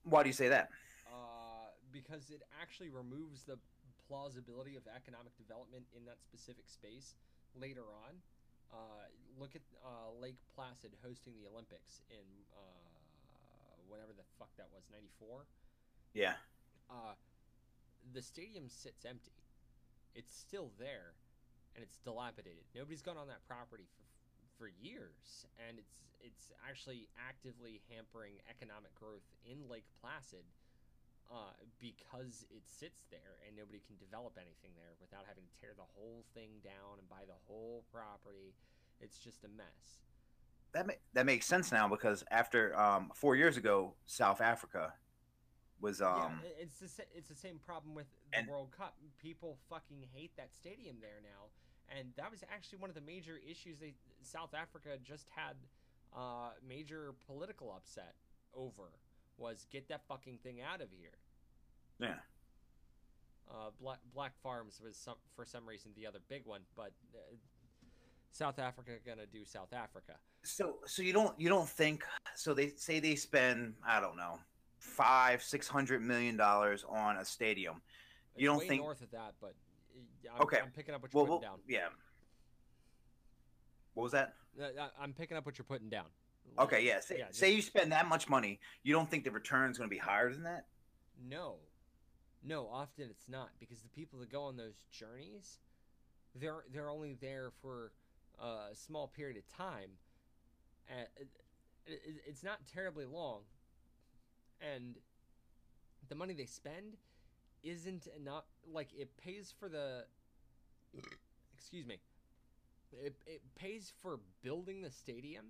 Why 0.05 0.23
do 0.23 0.29
you 0.29 0.35
say 0.35 0.49
that? 0.49 0.71
Uh, 1.07 1.71
because 1.93 2.31
it 2.31 2.43
actually 2.61 2.91
removes 2.91 3.43
the 3.45 3.59
plausibility 4.09 4.77
of 4.77 4.83
economic 4.95 5.37
development 5.37 5.85
in 5.97 6.05
that 6.05 6.23
specific 6.23 6.69
space 6.69 7.15
later 7.59 7.85
on. 8.07 8.15
Uh, 8.73 9.05
look 9.39 9.55
at 9.55 9.63
uh, 9.85 10.09
Lake 10.21 10.39
Placid 10.55 10.93
hosting 11.05 11.35
the 11.37 11.49
Olympics 11.51 12.01
in 12.09 12.25
uh, 12.57 12.93
whenever 13.89 14.13
the 14.17 14.25
fuck 14.39 14.49
that 14.57 14.69
was, 14.73 14.85
94. 14.91 15.45
Yeah. 16.15 16.41
Uh, 16.89 17.13
the 18.15 18.23
stadium 18.23 18.69
sits 18.69 19.05
empty. 19.05 19.33
It's 20.15 20.37
still 20.37 20.71
there, 20.79 21.15
and 21.75 21.83
it's 21.83 21.99
dilapidated. 22.05 22.65
Nobody's 22.75 23.03
gone 23.03 23.17
on 23.17 23.29
that 23.29 23.47
property 23.47 23.87
for 23.97 24.05
for 24.59 24.71
years, 24.81 25.47
and 25.69 25.79
it's 25.79 26.03
it's 26.21 26.53
actually 26.69 27.09
actively 27.19 27.81
hampering 27.91 28.35
economic 28.49 28.95
growth 28.95 29.27
in 29.45 29.69
Lake 29.69 29.87
Placid 30.01 30.45
uh, 31.33 31.51
because 31.81 32.47
it 32.51 32.63
sits 32.67 33.03
there 33.11 33.43
and 33.47 33.57
nobody 33.57 33.81
can 33.87 33.97
develop 33.99 34.37
anything 34.37 34.71
there 34.77 34.95
without 35.01 35.25
having 35.27 35.43
to 35.45 35.55
tear 35.61 35.71
the 35.77 35.89
whole 35.97 36.25
thing 36.35 36.51
down 36.63 36.99
and 36.99 37.09
buy 37.09 37.27
the 37.27 37.39
whole 37.49 37.83
property. 37.93 38.55
It's 39.01 39.19
just 39.19 39.43
a 39.45 39.49
mess. 39.49 39.99
That 40.73 40.87
ma- 40.87 41.03
that 41.15 41.27
makes 41.27 41.47
sense 41.47 41.73
now 41.73 41.89
because 41.89 42.25
after 42.31 42.79
um, 42.79 43.11
four 43.15 43.35
years 43.35 43.57
ago, 43.57 43.95
South 44.07 44.41
Africa 44.41 44.95
was 45.83 46.01
um 46.01 46.41
yeah, 46.43 46.63
it's 46.63 46.79
the 46.79 47.05
it's 47.15 47.29
the 47.29 47.35
same 47.35 47.59
problem 47.67 47.95
with 47.95 48.07
the 48.33 48.39
and- 48.39 48.49
World 48.49 48.71
Cup. 48.77 48.95
People 49.19 49.59
fucking 49.69 50.07
hate 50.15 50.31
that 50.37 50.55
stadium 50.55 50.97
there 51.01 51.21
now, 51.23 51.51
and 51.95 52.09
that 52.17 52.31
was 52.31 52.43
actually 52.55 52.79
one 52.79 52.89
of 52.89 52.95
the 52.95 53.03
major 53.03 53.39
issues. 53.45 53.79
They 53.81 53.95
South 54.23 54.55
Africa 54.55 54.91
just 55.05 55.27
had 55.35 55.57
uh, 56.17 56.51
major 56.67 57.15
political 57.27 57.73
upset 57.77 58.15
over 58.55 58.93
was 59.37 59.67
get 59.71 59.89
that 59.89 60.03
fucking 60.09 60.39
thing 60.43 60.61
out 60.61 60.81
of 60.81 60.89
here. 60.97 61.19
yeah. 61.99 62.15
Uh, 63.51 63.71
Black 63.81 63.99
Black 64.15 64.33
Farms 64.43 64.81
was 64.83 64.97
some 64.97 65.17
for 65.35 65.45
some 65.45 65.67
reason 65.67 65.91
the 65.97 66.07
other 66.07 66.21
big 66.29 66.47
one, 66.47 66.61
but 66.77 66.93
uh, 67.15 67.35
South 68.31 68.59
Africa 68.59 68.93
gonna 69.05 69.27
do 69.27 69.45
South 69.45 69.73
Africa. 69.75 70.15
So 70.45 70.77
so 70.87 71.03
you 71.03 71.13
don't 71.13 71.39
you 71.39 71.49
don't 71.49 71.69
think 71.69 72.05
so? 72.35 72.55
They 72.55 72.69
say 72.69 73.01
they 73.01 73.17
spend 73.17 73.75
I 73.87 74.01
don't 74.01 74.17
know 74.17 74.39
five 74.93 75.43
six 75.43 75.69
hundred 75.69 76.03
million 76.03 76.37
dollars 76.37 76.85
on 76.89 77.17
a 77.17 77.25
stadium. 77.25 77.81
You 78.37 78.49
don't 78.49 78.67
think- 78.67 78.83
north 78.83 79.01
of 79.01 79.11
that, 79.13 79.35
but 79.41 79.55
uh, 80.29 80.35
I'm, 80.35 80.41
Okay. 80.43 80.59
I'm 80.61 80.71
picking 80.73 80.95
up 80.95 81.03
what 81.03 81.13
you're 81.15 81.23
Well, 81.23 81.39
putting 81.39 81.49
well 81.49 81.57
down. 81.57 81.61
yeah. 81.69 81.89
What 83.95 84.03
was 84.05 84.13
that? 84.13 84.35
Uh, 84.61 84.65
I- 84.81 84.91
I'm 85.03 85.13
picking 85.13 85.37
up 85.37 85.47
what 85.47 85.57
you're 85.57 85.65
putting 85.65 85.89
down. 85.89 86.07
Okay, 86.59 86.85
yeah. 86.85 86.99
Say, 87.01 87.19
Yeah, 87.19 87.29
just- 87.29 87.39
say 87.39 87.53
you 87.53 87.63
spend 87.63 87.93
that 87.93 88.09
much 88.09 88.29
money, 88.29 88.59
you 88.83 88.93
don't 88.93 89.09
think 89.09 89.23
the 89.25 89.31
return's 89.31 89.79
going 89.79 89.89
to 89.89 89.95
be 89.95 89.99
higher 89.99 90.33
than 90.33 90.43
that? 90.43 90.67
No, 91.23 91.59
no. 92.43 92.67
Often 92.69 93.11
it's 93.11 93.29
not 93.29 93.51
because 93.61 93.81
the 93.83 93.89
people 93.91 94.19
that 94.19 94.31
go 94.31 94.43
on 94.43 94.57
those 94.57 94.85
journeys, 94.91 95.61
they're 96.35 96.65
they're 96.73 96.91
only 96.91 97.15
there 97.15 97.53
for 97.63 97.93
a 98.41 98.75
small 98.75 99.07
period 99.07 99.37
of 99.37 99.47
time, 99.47 99.91
and 100.89 101.07
it, 101.17 101.29
it, 101.87 102.01
it's 102.27 102.43
not 102.43 102.67
terribly 102.67 103.05
long, 103.07 103.43
and 104.63 104.97
the 106.09 106.15
money 106.15 106.35
they 106.35 106.47
spend 106.47 106.97
isn't 107.63 108.09
enough. 108.17 108.45
Like 108.71 108.89
it 108.97 109.17
pays 109.17 109.53
for 109.59 109.69
the. 109.69 110.05
Excuse 111.55 111.87
me. 111.87 111.99
It, 112.93 113.15
it 113.27 113.41
pays 113.55 113.93
for 114.03 114.21
building 114.43 114.83
the 114.83 114.91
stadium, 114.91 115.47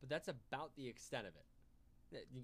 but 0.00 0.08
that's 0.08 0.28
about 0.28 0.76
the 0.76 0.86
extent 0.86 1.26
of 1.26 1.32
it. 1.34 2.26
You 2.30 2.42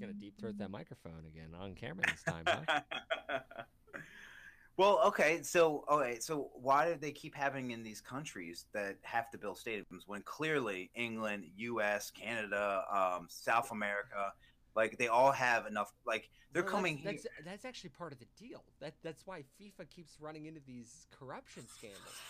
gonna 0.00 0.12
deep 0.12 0.38
throat 0.40 0.58
that 0.58 0.70
microphone 0.70 1.24
again 1.26 1.54
on 1.58 1.74
camera 1.74 2.04
this 2.08 2.22
time, 2.22 2.44
huh? 2.46 3.40
well, 4.76 5.00
okay. 5.06 5.40
So, 5.42 5.84
okay. 5.88 6.18
So, 6.20 6.50
why 6.54 6.88
do 6.90 6.98
they 6.98 7.12
keep 7.12 7.34
having 7.34 7.70
in 7.70 7.82
these 7.82 8.00
countries 8.00 8.66
that 8.72 8.96
have 9.02 9.30
to 9.30 9.38
build 9.38 9.58
stadiums 9.58 10.02
when 10.06 10.22
clearly 10.22 10.90
England, 10.96 11.44
U.S., 11.56 12.10
Canada, 12.10 12.84
um, 12.90 13.26
South 13.28 13.70
America, 13.70 14.32
like 14.74 14.98
they 14.98 15.08
all 15.08 15.32
have 15.32 15.66
enough? 15.66 15.92
Like 16.06 16.30
they're 16.52 16.62
Well, 16.62 16.72
coming 16.72 17.00
that's, 17.04 17.22
here. 17.22 17.32
That's, 17.36 17.44
that's 17.44 17.64
actually 17.64 17.90
part 17.90 18.12
of 18.12 18.18
the 18.18 18.26
deal. 18.36 18.64
That 18.80 18.94
that's 19.02 19.26
why 19.26 19.44
FIFA 19.60 19.88
keeps 19.90 20.20
running 20.20 20.46
into 20.46 20.60
these 20.66 21.06
corruption 21.18 21.64
scandals. 21.68 22.20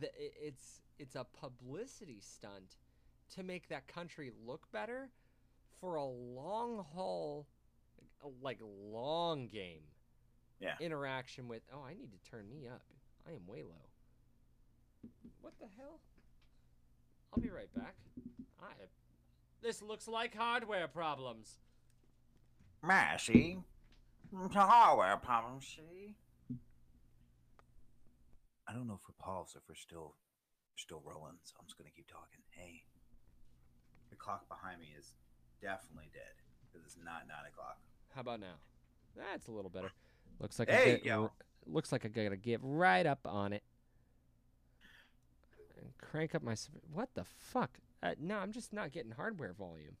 The, 0.00 0.10
it's 0.18 0.80
it's 0.98 1.16
a 1.16 1.26
publicity 1.38 2.20
stunt 2.20 2.76
to 3.34 3.42
make 3.42 3.68
that 3.68 3.88
country 3.88 4.32
look 4.46 4.70
better 4.72 5.10
for 5.80 5.96
a 5.96 6.04
long 6.04 6.84
haul, 6.94 7.46
like 8.40 8.58
long 8.90 9.48
game. 9.48 9.82
Yeah. 10.60 10.74
Interaction 10.80 11.48
with. 11.48 11.62
Oh, 11.74 11.82
I 11.84 11.94
need 11.94 12.10
to 12.12 12.30
turn 12.30 12.48
me 12.48 12.68
up. 12.68 12.82
I 13.26 13.32
am 13.32 13.46
way 13.46 13.62
low. 13.62 15.10
What 15.40 15.54
the 15.58 15.66
hell? 15.76 15.98
I'll 17.32 17.42
be 17.42 17.50
right 17.50 17.72
back. 17.74 17.94
I. 18.60 18.70
This 19.62 19.80
looks 19.80 20.08
like 20.08 20.34
hardware 20.36 20.88
problems. 20.88 21.58
It's 24.44 24.54
hardware 24.54 25.16
problem, 25.18 25.60
see? 25.60 26.14
I 28.68 28.72
don't 28.72 28.86
know 28.86 28.94
if 28.94 29.00
we're 29.08 29.24
paused, 29.24 29.54
if 29.56 29.62
we're 29.68 29.74
still 29.74 30.14
still 30.76 31.02
rolling, 31.04 31.34
so 31.44 31.54
I'm 31.60 31.66
just 31.66 31.76
gonna 31.78 31.90
keep 31.94 32.08
talking. 32.08 32.40
Hey. 32.50 32.82
The 34.10 34.16
clock 34.16 34.48
behind 34.48 34.80
me 34.80 34.88
is 34.98 35.14
definitely 35.60 36.10
dead. 36.12 36.32
Because 36.72 36.84
it's 36.86 36.96
not 36.96 37.28
nine 37.28 37.46
o'clock. 37.52 37.78
How 38.14 38.22
about 38.22 38.40
now? 38.40 38.54
That's 39.16 39.48
a 39.48 39.52
little 39.52 39.70
better. 39.70 39.92
Looks 40.40 40.58
like 40.58 40.68
There 40.68 40.80
I 40.80 40.84
get, 40.96 41.10
r- 41.12 41.30
looks 41.66 41.92
like 41.92 42.04
I 42.04 42.08
gotta 42.08 42.36
get 42.36 42.60
right 42.62 43.06
up 43.06 43.20
on 43.26 43.52
it 43.52 43.62
and 45.78 45.92
crank 45.98 46.34
up 46.34 46.42
my. 46.42 46.56
What 46.92 47.10
the 47.14 47.24
fuck? 47.24 47.78
Uh, 48.02 48.10
no, 48.20 48.38
I'm 48.38 48.52
just 48.52 48.72
not 48.72 48.92
getting 48.92 49.12
hardware 49.12 49.52
volume. 49.52 49.96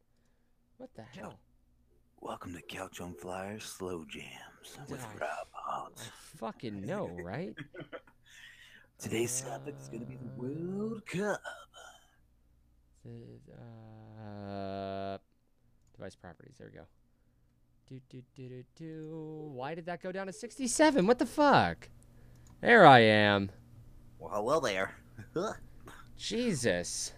What 0.78 0.90
the 0.94 1.02
hell? 1.02 1.38
Welcome 2.20 2.54
to 2.54 2.62
Couch 2.62 3.00
on 3.00 3.14
Fire's 3.14 3.64
Slow 3.64 4.04
Jams 4.08 4.78
with 4.88 5.04
I- 5.04 5.18
Rob 5.20 5.46
I 5.54 5.78
Holtz. 5.80 6.08
fucking 6.36 6.80
know, 6.84 7.08
right? 7.22 7.54
Today's 8.98 9.40
topic 9.40 9.74
is 9.80 9.88
gonna 9.88 10.04
be 10.04 10.16
the 10.16 10.30
World 10.36 11.04
Cup. 11.06 11.40
Uh, 13.04 15.18
device 15.96 16.14
properties. 16.14 16.54
There 16.58 16.68
we 16.72 16.78
go. 16.78 16.84
Do 17.88 18.00
do 18.08 18.22
do 18.36 18.48
do 18.48 18.64
do. 18.76 19.50
Why 19.54 19.74
did 19.74 19.86
that 19.86 20.00
go 20.00 20.12
down 20.12 20.28
to 20.28 20.32
67? 20.32 21.04
What 21.06 21.18
the 21.18 21.26
fuck? 21.26 21.88
There 22.60 22.86
I 22.86 23.00
am. 23.00 23.50
Well, 24.20 24.30
hello 24.32 24.60
there. 24.60 24.94
Jesus. 26.16 27.12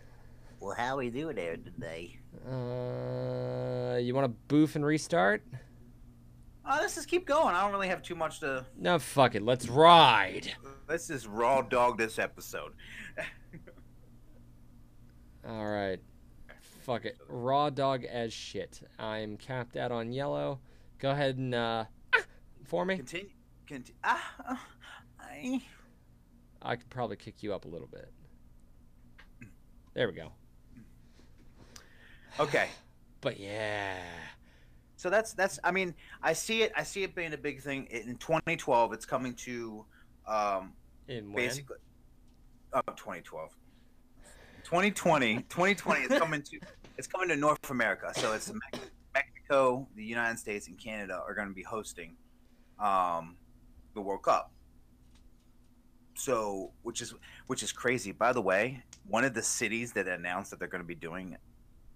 Well, 0.65 0.75
how 0.75 0.97
we 0.97 1.11
doing 1.11 1.37
there 1.37 1.59
today? 1.59 2.19
Uh, 2.43 3.99
you 3.99 4.15
want 4.15 4.25
to 4.25 4.35
boof 4.49 4.77
and 4.77 4.85
restart? 4.85 5.43
Oh, 6.65 6.79
let's 6.81 6.95
just 6.95 7.07
keep 7.07 7.27
going. 7.27 7.55
I 7.55 7.61
don't 7.61 7.73
really 7.73 7.89
have 7.89 8.03
too 8.03 8.15
much 8.15 8.41
to. 8.41 8.65
No, 8.79 8.99
fuck 8.99 9.35
it. 9.35 9.43
Let's 9.43 9.69
ride. 9.69 10.55
Let's 10.89 11.09
just 11.09 11.27
raw 11.27 11.61
dog 11.61 11.99
this 11.99 12.19
episode. 12.19 12.73
All 15.47 15.67
right. 15.67 16.01
Fuck 16.81 17.05
it. 17.05 17.19
Raw 17.29 17.69
dog 17.69 18.05
as 18.05 18.33
shit. 18.33 18.81
I'm 18.99 19.37
capped 19.37 19.77
out 19.77 19.93
on 19.93 20.13
yellow. 20.13 20.61
Go 20.99 21.11
ahead 21.11 21.37
and 21.37 21.55
uh 21.55 21.85
for 22.65 22.87
me. 22.87 22.97
Continue. 22.97 23.29
Continue. 23.67 23.99
Ah, 24.03 24.35
ah, 24.49 24.67
I. 25.21 25.61
I 26.63 26.77
could 26.77 26.89
probably 26.89 27.17
kick 27.17 27.43
you 27.43 27.53
up 27.53 27.67
a 27.67 27.69
little 27.69 27.89
bit. 27.89 28.11
There 29.93 30.09
we 30.09 30.15
go. 30.15 30.33
Okay. 32.41 32.69
But 33.21 33.39
yeah. 33.39 33.99
So 34.97 35.11
that's 35.11 35.33
that's. 35.35 35.59
I 35.65 35.71
mean, 35.71 35.95
I 36.23 36.33
see 36.33 36.63
it. 36.63 36.73
I 36.77 36.83
see 36.83 37.03
it 37.03 37.15
being 37.15 37.33
a 37.33 37.39
big 37.39 37.61
thing 37.61 37.87
in 37.91 38.17
2012. 38.17 38.93
It's 38.93 39.07
coming 39.07 39.35
to, 39.35 39.85
um, 40.27 40.73
In 41.09 41.33
when? 41.33 41.37
basically. 41.47 41.77
Oh, 42.73 42.81
2012. 42.87 43.51
2020. 44.65 45.37
2020 45.49 46.01
is 46.03 46.19
coming 46.19 46.43
to. 46.43 46.59
It's 46.97 47.07
coming 47.07 47.29
to 47.29 47.37
North 47.37 47.71
America. 47.71 48.13
So 48.17 48.33
it's 48.33 48.51
Mex- 48.53 48.91
Mexico, 49.15 49.87
the 49.97 50.05
United 50.05 50.39
States, 50.39 50.69
and 50.69 50.79
Canada 50.79 51.21
are 51.27 51.35
going 51.35 51.49
to 51.49 51.55
be 51.55 51.63
hosting, 51.63 52.17
um, 52.79 53.37
the 53.95 54.01
World 54.01 54.23
Cup. 54.23 54.53
So, 56.15 56.73
which 56.83 57.03
is 57.03 57.15
which 57.47 57.63
is 57.63 57.73
crazy. 57.73 58.13
By 58.13 58.33
the 58.33 58.41
way, 58.41 58.83
one 59.09 59.25
of 59.25 59.35
the 59.35 59.43
cities 59.43 59.93
that 59.93 60.09
announced 60.09 60.51
that 60.51 60.59
they're 60.59 60.69
going 60.69 60.83
to 60.83 60.87
be 60.87 60.95
doing 60.95 61.37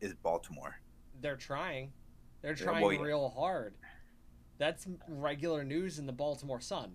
is 0.00 0.14
Baltimore. 0.14 0.76
They're 1.21 1.37
trying. 1.37 1.93
They're 2.43 2.55
trying 2.55 2.83
well, 2.83 2.93
yeah. 2.93 3.02
real 3.02 3.28
hard. 3.31 3.75
That's 4.59 4.87
regular 5.09 5.64
news 5.64 5.99
in 5.99 6.07
the 6.07 6.12
Baltimore 6.12 6.61
Sun. 6.61 6.93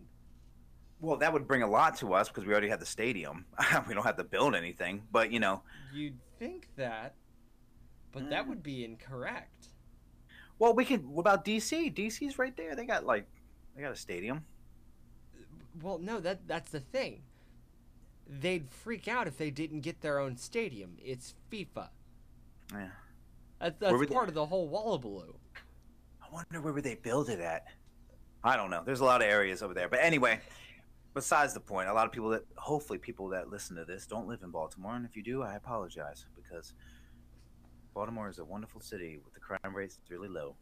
Well, 1.02 1.18
that 1.18 1.34
would 1.34 1.48
bring 1.48 1.64
a 1.64 1.68
lot 1.70 1.98
to 1.98 2.14
us 2.14 2.30
because 2.30 2.46
we 2.46 2.52
already 2.54 2.70
have 2.70 2.80
the 2.80 2.86
stadium. 2.86 3.46
we 3.88 3.94
don't 3.94 4.04
have 4.06 4.18
to 4.18 4.24
build 4.24 4.56
anything, 4.56 5.04
but 5.12 5.32
you 5.32 5.40
know, 5.40 5.62
You'd 5.94 6.18
think 6.40 6.70
that, 6.78 7.16
but 8.12 8.30
that 8.30 8.46
Mm. 8.46 8.50
would 8.50 8.64
be 8.64 8.86
incorrect. 8.86 9.68
Well, 10.60 10.74
we 10.74 10.86
can. 10.86 11.12
What 11.12 11.22
about 11.22 11.44
DC? 11.44 11.94
DC's 11.94 12.38
right 12.40 12.56
there. 12.56 12.76
They 12.76 12.86
got 12.86 13.06
like, 13.06 13.26
they 13.76 13.82
got 13.82 13.92
a 13.92 13.98
stadium. 13.98 14.46
Well, 15.82 15.98
no, 15.98 16.20
that 16.22 16.48
that's 16.48 16.72
the 16.72 16.80
thing. 16.80 17.24
They'd 18.28 18.70
freak 18.70 19.08
out 19.10 19.28
if 19.28 19.38
they 19.38 19.52
didn't 19.52 19.82
get 19.82 20.00
their 20.02 20.20
own 20.20 20.38
stadium. 20.38 20.96
It's 21.04 21.36
FIFA. 21.52 21.90
Yeah. 22.72 22.88
That, 23.60 23.80
Where 23.80 23.92
that's 23.92 24.00
would 24.00 24.10
they- 24.10 24.14
part 24.14 24.30
of 24.30 24.36
the 24.36 24.46
whole 24.46 24.68
Wallabaloo. 24.70 25.36
I 26.22 26.26
wonder 26.34 26.62
where 26.62 26.74
would 26.74 26.84
they 26.84 26.96
build 26.96 27.30
it 27.30 27.40
at. 27.40 27.66
I 28.44 28.58
don't 28.58 28.70
know. 28.70 28.84
There's 28.86 29.00
a 29.00 29.06
lot 29.06 29.22
of 29.22 29.28
areas 29.28 29.62
over 29.62 29.74
there, 29.74 29.88
but 29.90 30.00
anyway. 30.02 30.40
Besides 31.14 31.54
the 31.54 31.60
point, 31.60 31.88
a 31.90 31.94
lot 31.94 32.08
of 32.08 32.12
people 32.12 32.30
that 32.30 32.42
hopefully 32.56 32.98
people 32.98 33.28
that 33.30 33.48
listen 33.48 33.76
to 33.76 33.86
this 33.86 34.08
don't 34.08 34.28
live 34.28 34.42
in 34.42 34.50
Baltimore, 34.50 34.96
and 34.96 35.06
if 35.06 35.16
you 35.16 35.22
do, 35.22 35.44
I 35.44 35.54
apologize 35.54 36.26
because 36.36 36.74
Baltimore 37.94 38.30
is 38.30 38.40
a 38.40 38.44
wonderful 38.46 38.82
city 38.82 39.20
with 39.24 39.32
the 39.36 39.40
crime 39.40 39.76
rates 39.76 40.00
really 40.10 40.28
low. 40.28 40.56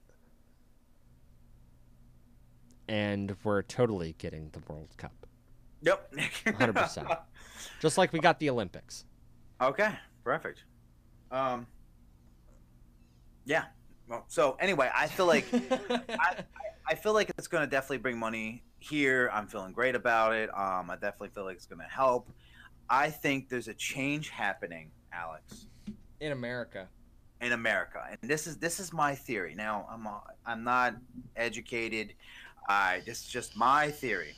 And 2.88 3.36
we're 3.43 3.62
totally 3.62 4.15
getting 4.17 4.50
the 4.51 4.60
World 4.67 4.89
Cup. 4.98 5.25
Yep. 5.84 6.13
100%. 6.46 7.17
Just 7.79 7.98
like 7.98 8.12
we 8.12 8.20
got 8.20 8.38
the 8.39 8.50
Olympics. 8.50 9.05
Okay, 9.62 9.91
perfect. 10.25 10.63
Um, 11.31 11.65
yeah. 13.45 13.65
Well, 14.07 14.25
so 14.27 14.57
anyway, 14.60 14.89
I 14.93 15.07
feel 15.07 15.25
like 15.25 15.45
I, 16.10 16.43
I 16.88 16.95
feel 16.95 17.13
like 17.13 17.31
it's 17.38 17.48
going 17.48 17.63
to 17.63 17.69
definitely 17.69 18.00
bring 18.00 18.17
money 18.17 18.63
here. 18.79 19.29
I'm 19.33 19.48
feeling 19.48 19.71
great 19.71 19.95
about 19.95 20.33
it. 20.33 20.50
Um, 20.50 20.89
I 20.89 20.95
definitely 20.95 21.29
feel 21.29 21.45
like 21.45 21.55
it's 21.55 21.65
going 21.65 21.79
to 21.79 21.86
help. 21.86 22.29
I 22.89 23.10
think 23.10 23.48
there's 23.48 23.69
a 23.69 23.74
change 23.74 24.29
happening, 24.29 24.91
Alex, 25.13 25.67
In 26.19 26.33
America. 26.33 26.89
in 27.39 27.53
America, 27.53 28.03
and 28.10 28.29
this 28.29 28.48
is 28.48 28.57
this 28.57 28.79
is 28.81 28.91
my 28.91 29.15
theory. 29.15 29.55
Now, 29.55 29.88
I'm 29.89 30.05
uh, 30.05 30.19
I'm 30.45 30.63
not 30.63 30.95
educated. 31.38 32.13
I 32.67 33.01
this 33.05 33.21
is 33.21 33.27
just 33.27 33.55
my 33.55 33.89
theory. 33.91 34.33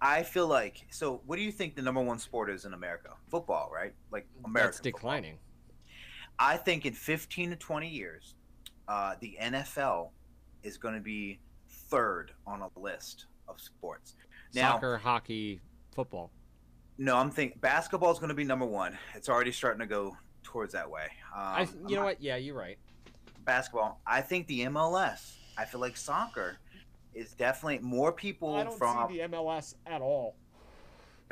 I 0.00 0.24
feel 0.24 0.48
like 0.48 0.84
so. 0.90 1.20
What 1.26 1.36
do 1.36 1.42
you 1.42 1.52
think 1.52 1.76
the 1.76 1.82
number 1.82 2.00
one 2.00 2.18
sport 2.18 2.50
is 2.50 2.64
in 2.64 2.74
America? 2.74 3.10
Football, 3.30 3.70
right? 3.72 3.94
Like 4.10 4.26
American 4.44 4.70
That's 4.72 4.80
football. 4.80 5.10
Declining. 6.42 6.60
I 6.60 6.62
think 6.62 6.86
in 6.86 6.92
15 6.92 7.50
to 7.50 7.56
20 7.56 7.88
years, 7.88 8.34
uh, 8.88 9.14
the 9.20 9.36
NFL 9.40 10.10
is 10.62 10.76
going 10.78 10.94
to 10.94 11.00
be 11.00 11.38
third 11.68 12.32
on 12.46 12.62
a 12.62 12.68
list 12.78 13.26
of 13.48 13.60
sports. 13.60 14.14
Now, 14.54 14.72
Soccer, 14.72 14.98
hockey, 14.98 15.60
football. 15.94 16.30
no, 16.98 17.16
I'm 17.16 17.30
thinking 17.30 17.58
basketball 17.60 18.12
is 18.12 18.18
going 18.18 18.28
to 18.28 18.34
be 18.34 18.44
number 18.44 18.66
one. 18.66 18.96
It's 19.14 19.28
already 19.28 19.52
starting 19.52 19.80
to 19.80 19.86
go 19.86 20.16
towards 20.42 20.72
that 20.74 20.90
way. 20.90 21.04
Um, 21.34 21.40
I, 21.42 21.64
th- 21.64 21.76
I'm 21.82 21.88
you 21.88 21.94
know 21.96 22.02
not- 22.02 22.06
what? 22.06 22.22
Yeah, 22.22 22.36
you're 22.36 22.56
right. 22.56 22.78
Basketball. 23.44 24.00
I 24.06 24.20
think 24.20 24.46
the 24.46 24.60
MLS. 24.66 25.32
I 25.58 25.64
feel 25.64 25.80
like 25.80 25.96
soccer 25.96 26.58
is 27.14 27.32
definitely 27.32 27.78
more 27.80 28.12
people 28.12 28.64
from. 28.70 29.12
the 29.12 29.20
MLS 29.20 29.74
at 29.86 30.00
all. 30.00 30.36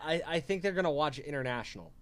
I, 0.00 0.22
I 0.26 0.40
think 0.40 0.62
they're 0.62 0.72
gonna 0.72 0.90
watch 0.90 1.18
international. 1.18 1.92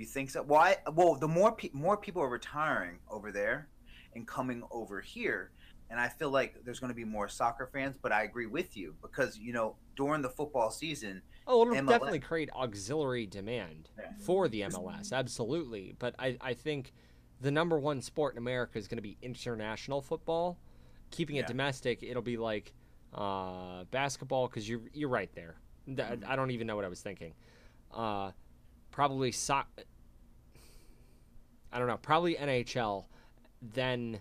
You 0.00 0.06
think 0.06 0.30
so? 0.30 0.42
Why? 0.42 0.78
Well, 0.94 1.14
the 1.16 1.28
more 1.28 1.52
pe- 1.52 1.68
more 1.74 1.94
people 1.94 2.22
are 2.22 2.28
retiring 2.30 3.00
over 3.10 3.30
there 3.30 3.68
and 4.14 4.26
coming 4.26 4.62
over 4.70 5.02
here, 5.02 5.50
and 5.90 6.00
I 6.00 6.08
feel 6.08 6.30
like 6.30 6.64
there's 6.64 6.80
going 6.80 6.88
to 6.88 6.94
be 6.96 7.04
more 7.04 7.28
soccer 7.28 7.68
fans. 7.70 7.96
But 8.00 8.10
I 8.10 8.22
agree 8.22 8.46
with 8.46 8.78
you 8.78 8.94
because 9.02 9.36
you 9.38 9.52
know 9.52 9.76
during 9.96 10.22
the 10.22 10.30
football 10.30 10.70
season, 10.70 11.20
Oh, 11.46 11.60
it'll 11.62 11.74
MLS. 11.74 11.88
definitely 11.90 12.18
create 12.20 12.48
auxiliary 12.54 13.26
demand 13.26 13.90
Yeah. 13.98 14.12
for 14.18 14.48
the 14.48 14.62
MLS, 14.62 15.12
absolutely. 15.12 15.94
But 15.98 16.14
I, 16.18 16.38
I 16.40 16.54
think 16.54 16.94
the 17.42 17.50
number 17.50 17.78
one 17.78 18.00
sport 18.00 18.32
in 18.34 18.38
America 18.38 18.78
is 18.78 18.88
going 18.88 18.96
to 18.96 19.02
be 19.02 19.18
international 19.20 20.00
football. 20.00 20.58
Keeping 21.10 21.36
it 21.36 21.40
Yeah. 21.40 21.46
domestic, 21.48 22.02
it'll 22.02 22.22
be 22.22 22.38
like 22.38 22.72
uh, 23.12 23.84
basketball 23.90 24.48
because 24.48 24.66
you're 24.66 24.80
you're 24.94 25.10
right 25.10 25.30
there. 25.34 25.56
Th- 25.84 25.98
Mhm. 25.98 26.24
I 26.26 26.36
don't 26.36 26.52
even 26.52 26.66
know 26.66 26.76
what 26.76 26.86
I 26.86 26.88
was 26.88 27.02
thinking. 27.02 27.34
Uh, 27.92 28.30
probably 28.90 29.32
soc. 29.32 29.66
I 31.72 31.78
don't 31.78 31.88
know. 31.88 31.98
Probably 31.98 32.34
NHL, 32.34 33.04
then 33.62 34.20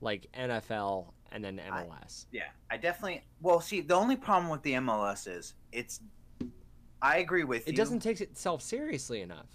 like 0.00 0.26
NFL, 0.38 1.12
and 1.32 1.44
then 1.44 1.60
I- 1.70 1.82
MLS. 1.84 2.26
yeah, 2.32 2.44
I 2.70 2.76
definitely. 2.76 3.22
Well, 3.40 3.60
see, 3.60 3.80
the 3.80 3.94
only 3.94 4.16
problem 4.16 4.50
with 4.50 4.62
the 4.62 4.72
MLS 4.74 5.26
is 5.26 5.54
it's. 5.72 6.00
I 7.02 7.18
agree 7.18 7.44
with 7.44 7.66
you. 7.66 7.72
it 7.72 7.76
doesn't 7.76 8.00
take 8.00 8.20
itself 8.20 8.62
seriously 8.62 9.20
enough. 9.20 9.46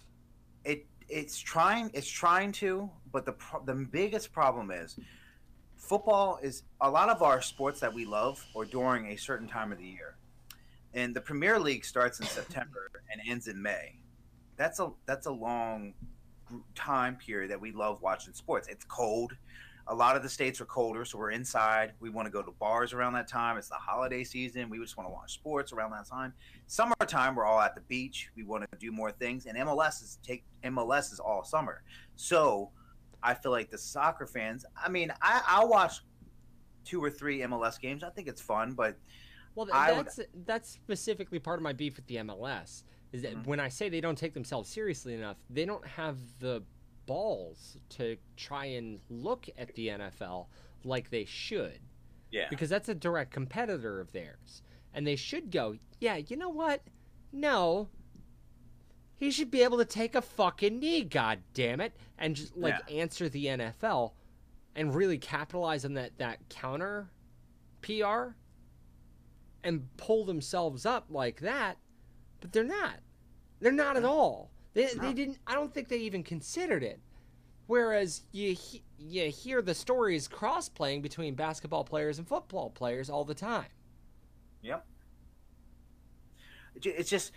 it 0.64 0.86
it's 1.10 1.38
trying 1.40 1.90
it's 1.94 2.08
trying 2.08 2.52
to 2.54 2.90
but 3.12 3.26
the 3.26 3.34
the 3.66 3.74
biggest 3.74 4.32
problem 4.32 4.70
is 4.70 4.98
football 5.76 6.38
is 6.44 6.64
a 6.82 6.90
lot 6.90 7.10
of 7.10 7.24
our 7.24 7.42
sports 7.42 7.80
that 7.80 7.92
we 7.92 8.06
love 8.06 8.46
or 8.54 8.64
during 8.64 9.08
a 9.08 9.16
certain 9.18 9.48
time 9.48 9.72
of 9.72 9.80
the 9.80 9.84
year 9.86 10.16
and 10.94 11.16
the 11.16 11.20
premier 11.20 11.60
league 11.60 11.84
starts 11.84 12.20
in 12.20 12.26
september 12.40 12.92
and 13.12 13.20
ends 13.28 13.48
in 13.48 13.60
may 13.62 13.96
that's 14.62 14.80
a 14.80 14.92
that's 15.08 15.26
a 15.26 15.32
long 15.32 15.94
time 16.76 17.16
period 17.16 17.50
that 17.50 17.60
we 17.60 17.72
love 17.72 18.00
watching 18.02 18.34
sports. 18.34 18.68
It's 18.68 18.86
cold. 18.86 19.34
A 19.88 19.96
lot 19.96 20.16
of 20.16 20.22
the 20.22 20.30
states 20.30 20.62
are 20.62 20.66
colder 20.66 21.04
so 21.04 21.18
we're 21.18 21.32
inside. 21.32 21.94
We 22.00 22.12
want 22.12 22.28
to 22.28 22.32
go 22.32 22.44
to 22.44 22.52
bars 22.52 22.94
around 22.94 23.14
that 23.14 23.28
time. 23.28 23.58
It's 23.58 23.70
the 23.70 23.76
holiday 23.76 24.24
season. 24.24 24.70
We 24.70 24.78
just 24.78 24.96
want 24.98 25.10
to 25.10 25.12
watch 25.12 25.34
sports 25.34 25.74
around 25.74 25.92
that 25.92 26.06
time. 26.08 26.34
Summertime 26.68 27.34
we're 27.36 27.46
all 27.46 27.60
at 27.60 27.74
the 27.74 27.82
beach. 27.82 28.30
We 28.36 28.44
want 28.44 28.64
to 28.72 28.78
do 28.78 28.92
more 28.92 29.12
things 29.12 29.48
and 29.48 29.58
mls 29.58 30.04
is 30.04 30.20
take 30.22 30.44
mls 30.64 31.12
is 31.12 31.20
all 31.20 31.44
summer. 31.44 31.82
So 32.16 32.70
i 33.24 33.34
feel 33.34 33.52
like 33.52 33.70
the 33.70 33.78
soccer 33.78 34.26
fans 34.26 34.66
i 34.84 34.90
mean 34.90 35.14
i 35.22 35.44
i'll 35.48 35.70
watch 35.70 36.02
two 36.86 37.04
or 37.04 37.10
three 37.10 37.40
mls 37.40 37.80
games. 37.80 38.04
I 38.04 38.10
think 38.10 38.28
it's 38.28 38.42
fun 38.42 38.74
but 38.74 38.96
Well, 39.56 39.66
th- 39.66 39.76
I 39.76 39.92
would- 39.94 40.06
that's 40.06 40.20
that's 40.46 40.70
specifically 40.70 41.40
part 41.40 41.58
of 41.60 41.64
my 41.64 41.74
beef 41.74 41.96
with 41.96 42.06
the 42.08 42.18
MLS. 42.18 42.84
Is 43.12 43.22
that 43.24 43.36
Mhm. 43.36 43.46
when 43.46 43.60
I 43.60 43.68
say 43.70 43.90
they 43.90 44.02
don't 44.02 44.18
take 44.18 44.34
themselves 44.34 44.70
seriously 44.70 45.14
enough, 45.14 45.38
they 45.50 45.66
don't 45.66 45.86
have 45.86 46.40
the 46.40 46.64
balls 47.06 47.78
to 47.90 48.18
try 48.38 48.66
and 48.66 49.02
look 49.10 49.50
at 49.58 49.74
the 49.76 49.90
NFL 49.90 50.50
like 50.84 51.10
they 51.10 51.26
should, 51.26 51.80
yeah 52.32 52.48
because 52.50 52.70
that's 52.70 52.88
a 52.90 52.96
direct 52.96 53.32
competitor 53.32 54.00
of 54.00 54.12
theirs, 54.14 54.62
and 54.94 55.06
they 55.06 55.16
should 55.18 55.52
go, 55.52 55.78
yeah, 56.00 56.16
you 56.16 56.38
know 56.38 56.50
what? 56.50 56.84
No. 57.32 57.90
He 59.18 59.30
should 59.30 59.52
be 59.52 59.62
able 59.62 59.78
to 59.78 59.86
take 59.86 60.16
a 60.16 60.22
fucking 60.22 60.80
knee, 60.80 61.04
god 61.04 61.44
damn 61.54 61.80
it, 61.82 61.94
and 62.18 62.36
just 62.36 62.56
like 62.56 62.90
answer 62.92 63.28
the 63.30 63.46
NFL 63.48 64.14
and 64.74 64.96
really 64.96 65.18
capitalize 65.18 65.84
on 65.86 65.94
that 65.96 66.18
that 66.18 66.48
counter 66.50 67.12
PR 67.82 68.36
and 69.64 69.96
pull 69.98 70.24
themselves 70.26 70.86
up 70.86 71.06
like 71.10 71.42
that, 71.42 71.78
but 72.42 72.52
they're 72.52 72.64
not. 72.64 72.96
They're 73.62 73.72
not 73.72 73.96
at 73.96 74.04
all. 74.04 74.52
They, 74.74 74.88
they 75.00 75.14
didn't. 75.14 75.38
I 75.48 75.54
don't 75.54 75.74
think 75.74 75.88
they 75.88 75.98
even 75.98 76.24
considered 76.24 76.84
it. 76.84 77.00
Whereas 77.68 78.24
you 78.32 78.54
he- 78.54 78.84
you 78.98 79.30
hear 79.30 79.62
the 79.62 79.74
stories 79.74 80.28
cross 80.28 80.68
playing 80.68 81.02
between 81.02 81.36
basketball 81.36 81.84
players 81.84 82.18
and 82.18 82.28
football 82.28 82.70
players 82.70 83.10
all 83.10 83.24
the 83.24 83.34
time. 83.34 83.68
Yep. 84.62 84.86
It's 86.84 87.10
just 87.10 87.32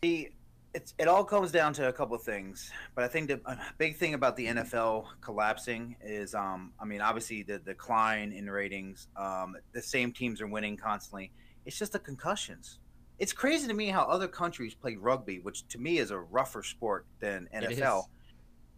the 0.00 0.30
it's 0.74 0.94
it 0.98 1.06
all 1.08 1.24
comes 1.24 1.52
down 1.52 1.72
to 1.74 1.88
a 1.88 1.92
couple 1.92 2.16
of 2.16 2.22
things, 2.22 2.70
but 2.94 3.04
I 3.04 3.08
think 3.08 3.28
the 3.28 3.40
big 3.78 3.96
thing 3.96 4.14
about 4.14 4.36
the 4.36 4.46
NFL 4.46 5.06
collapsing 5.20 5.96
is, 6.02 6.34
um, 6.34 6.72
I 6.80 6.84
mean, 6.84 7.00
obviously 7.00 7.42
the, 7.42 7.54
the 7.54 7.72
decline 7.72 8.32
in 8.32 8.48
ratings. 8.48 9.08
Um, 9.16 9.56
the 9.72 9.82
same 9.82 10.12
teams 10.12 10.40
are 10.40 10.46
winning 10.46 10.76
constantly. 10.76 11.30
It's 11.66 11.78
just 11.78 11.92
the 11.92 11.98
concussions. 11.98 12.78
It's 13.22 13.32
crazy 13.32 13.68
to 13.68 13.72
me 13.74 13.86
how 13.86 14.02
other 14.02 14.26
countries 14.26 14.74
play 14.74 14.96
rugby, 14.96 15.38
which 15.38 15.68
to 15.68 15.78
me 15.78 15.98
is 15.98 16.10
a 16.10 16.18
rougher 16.18 16.64
sport 16.64 17.06
than 17.20 17.48
NFL, 17.54 18.06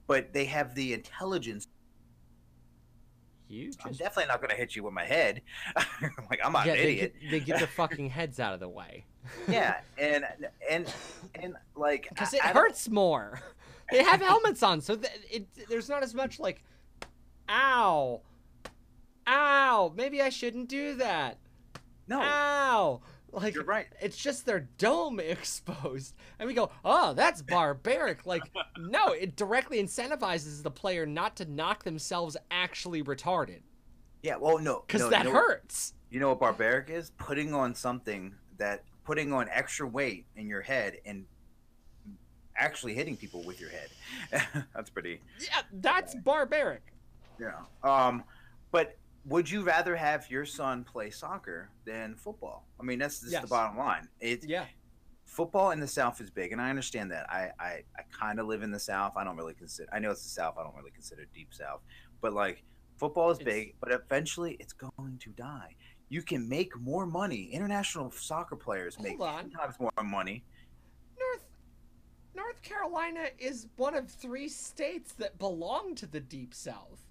but 0.07 0.35
they 0.35 0.45
have 0.45 0.75
the 0.75 0.93
intelligence. 0.93 1.67
You 3.49 3.73
I'm 3.83 3.93
definitely 3.93 4.27
not 4.27 4.43
going 4.43 4.51
to 4.51 4.57
hit 4.57 4.77
you 4.77 4.83
with 4.83 4.93
my 4.93 5.07
head. 5.07 5.41
like 6.29 6.41
I'm 6.45 6.53
not 6.53 6.67
yeah, 6.67 6.75
an 6.75 6.79
they 6.79 6.93
idiot. 6.93 7.15
get, 7.23 7.31
they 7.31 7.41
get 7.41 7.59
their 7.59 7.67
fucking 7.79 8.11
heads 8.11 8.39
out 8.39 8.53
of 8.53 8.61
the 8.61 8.69
way. 8.69 9.07
yeah, 9.49 9.81
and 9.99 10.27
and 10.71 10.93
and 11.37 11.57
like 11.75 12.11
because 12.11 12.35
it 12.35 12.45
I 12.45 12.49
hurts 12.49 12.91
more. 12.91 13.41
They 13.91 14.03
have 14.03 14.21
helmets 14.21 14.63
on, 14.63 14.83
so 14.83 14.95
th- 14.95 15.11
it 15.31 15.47
there's 15.71 15.89
not 15.89 16.03
as 16.03 16.15
much 16.15 16.39
like, 16.39 16.63
ow, 17.49 18.21
ow. 19.27 19.93
Maybe 19.97 20.21
I 20.21 20.29
shouldn't 20.29 20.69
do 20.69 20.97
that. 20.97 21.39
No, 22.07 22.21
Ow, 22.21 23.01
like 23.35 23.55
you're 23.55 23.65
right. 23.65 23.87
it's 24.01 24.17
just 24.17 24.47
their 24.47 24.69
dome 24.79 25.21
exposed, 25.21 26.15
and 26.39 26.47
we 26.47 26.55
go, 26.55 26.71
oh, 26.85 27.13
that's 27.15 27.43
barbaric. 27.43 28.27
Like, 28.27 28.43
no, 28.79 29.09
it 29.09 29.37
directly 29.37 29.83
incentivizes 29.83 30.63
the 30.63 30.71
player 30.71 31.07
not 31.07 31.37
to 31.37 31.45
knock 31.45 31.85
themselves 31.85 32.37
actually 32.51 33.03
retarded, 33.03 33.61
Yeah, 34.23 34.37
well, 34.37 34.59
no, 34.59 34.85
because 34.87 35.03
no, 35.03 35.11
that 35.11 35.25
you 35.27 35.33
know, 35.33 35.39
what- 35.39 35.49
hurts. 35.49 35.95
You 36.11 36.21
know 36.21 36.29
what 36.29 36.39
barbaric 36.39 36.91
is? 36.91 37.11
Putting 37.19 37.53
on 37.55 37.75
something 37.75 38.35
that 38.59 38.85
putting 39.05 39.33
on 39.33 39.49
extra 39.51 39.87
weight 39.87 40.27
in 40.37 40.47
your 40.49 40.63
head 40.63 40.99
and 41.05 41.25
actually 42.57 42.95
hitting 42.95 43.17
people 43.17 43.43
with 43.43 43.61
your 43.61 43.71
head. 43.71 44.55
That's 44.75 44.91
pretty. 44.91 45.21
Yeah, 45.41 45.63
that's 45.73 46.15
barbaric. 46.15 46.83
Yeah. 47.41 47.59
Um, 47.83 48.23
but 48.71 48.97
would 49.27 49.51
you 49.51 49.63
rather 49.63 49.97
have 49.97 50.31
your 50.31 50.45
son 50.45 50.85
play 50.85 51.11
soccer 51.11 51.71
than 51.85 52.15
football? 52.15 52.67
I 52.79 52.83
mean, 52.83 52.99
that's 52.99 53.21
just 53.21 53.33
Yes. 53.33 53.43
the 53.43 53.49
bottom 53.49 53.79
line. 53.79 54.09
It 54.21 54.45
Yeah. 54.45 54.67
football 55.25 55.71
in 55.71 55.81
the 55.81 55.89
South 55.89 56.21
is 56.21 56.31
big, 56.31 56.53
and 56.53 56.61
I 56.61 56.71
understand 56.71 57.11
that. 57.13 57.29
I 57.31 57.51
I, 57.59 57.85
I 57.99 58.03
kind 58.11 58.39
of 58.39 58.47
live 58.47 58.63
in 58.63 58.71
the 58.71 58.79
South. 58.79 59.17
I 59.17 59.25
don't 59.25 59.37
really 59.37 59.55
consider. 59.55 59.89
I 59.93 59.99
know 59.99 60.11
it's 60.11 60.23
the 60.23 60.29
South. 60.29 60.57
I 60.59 60.63
don't 60.63 60.77
really 60.77 60.91
consider 60.91 61.25
deep 61.35 61.53
South, 61.55 61.81
but 62.21 62.33
like 62.33 62.63
football 62.97 63.31
is 63.31 63.39
It's- 63.41 63.55
big, 63.55 63.77
but 63.81 63.91
eventually 63.93 64.55
it's 64.61 64.73
going 64.73 65.19
to 65.19 65.31
die. 65.31 65.75
You 66.11 66.23
can 66.23 66.49
make 66.49 66.77
more 66.79 67.07
money. 67.07 67.47
International 67.47 68.11
soccer 68.11 68.57
players 68.57 68.99
make 69.01 69.19
on. 69.21 69.51
times 69.51 69.81
more 69.81 69.91
money. 70.05 70.45
North 71.19 71.47
North 72.35 72.63
Carolina 72.63 73.29
is 73.39 73.69
one 73.77 73.95
of 73.95 74.11
three 74.11 74.49
states 74.49 75.13
that 75.15 75.39
belong 75.39 75.95
to 75.97 76.07
the 76.07 76.21
Deep 76.21 76.53
South. 76.53 77.04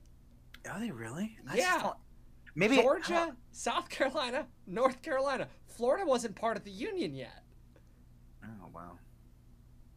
Are 0.69 0.80
they 0.80 0.91
really? 0.91 1.38
I 1.49 1.58
Yeah. 1.58 1.91
Maybe 2.56 2.76
Georgia, 2.78 3.36
South 3.52 3.89
Carolina, 3.89 4.45
North 4.67 5.02
Carolina. 5.02 5.47
Florida 5.67 6.06
wasn't 6.06 6.36
part 6.36 6.56
of 6.56 6.63
the 6.63 6.71
Union 6.71 7.15
yet. 7.15 7.43
Oh 8.43 8.69
wow. 8.73 8.99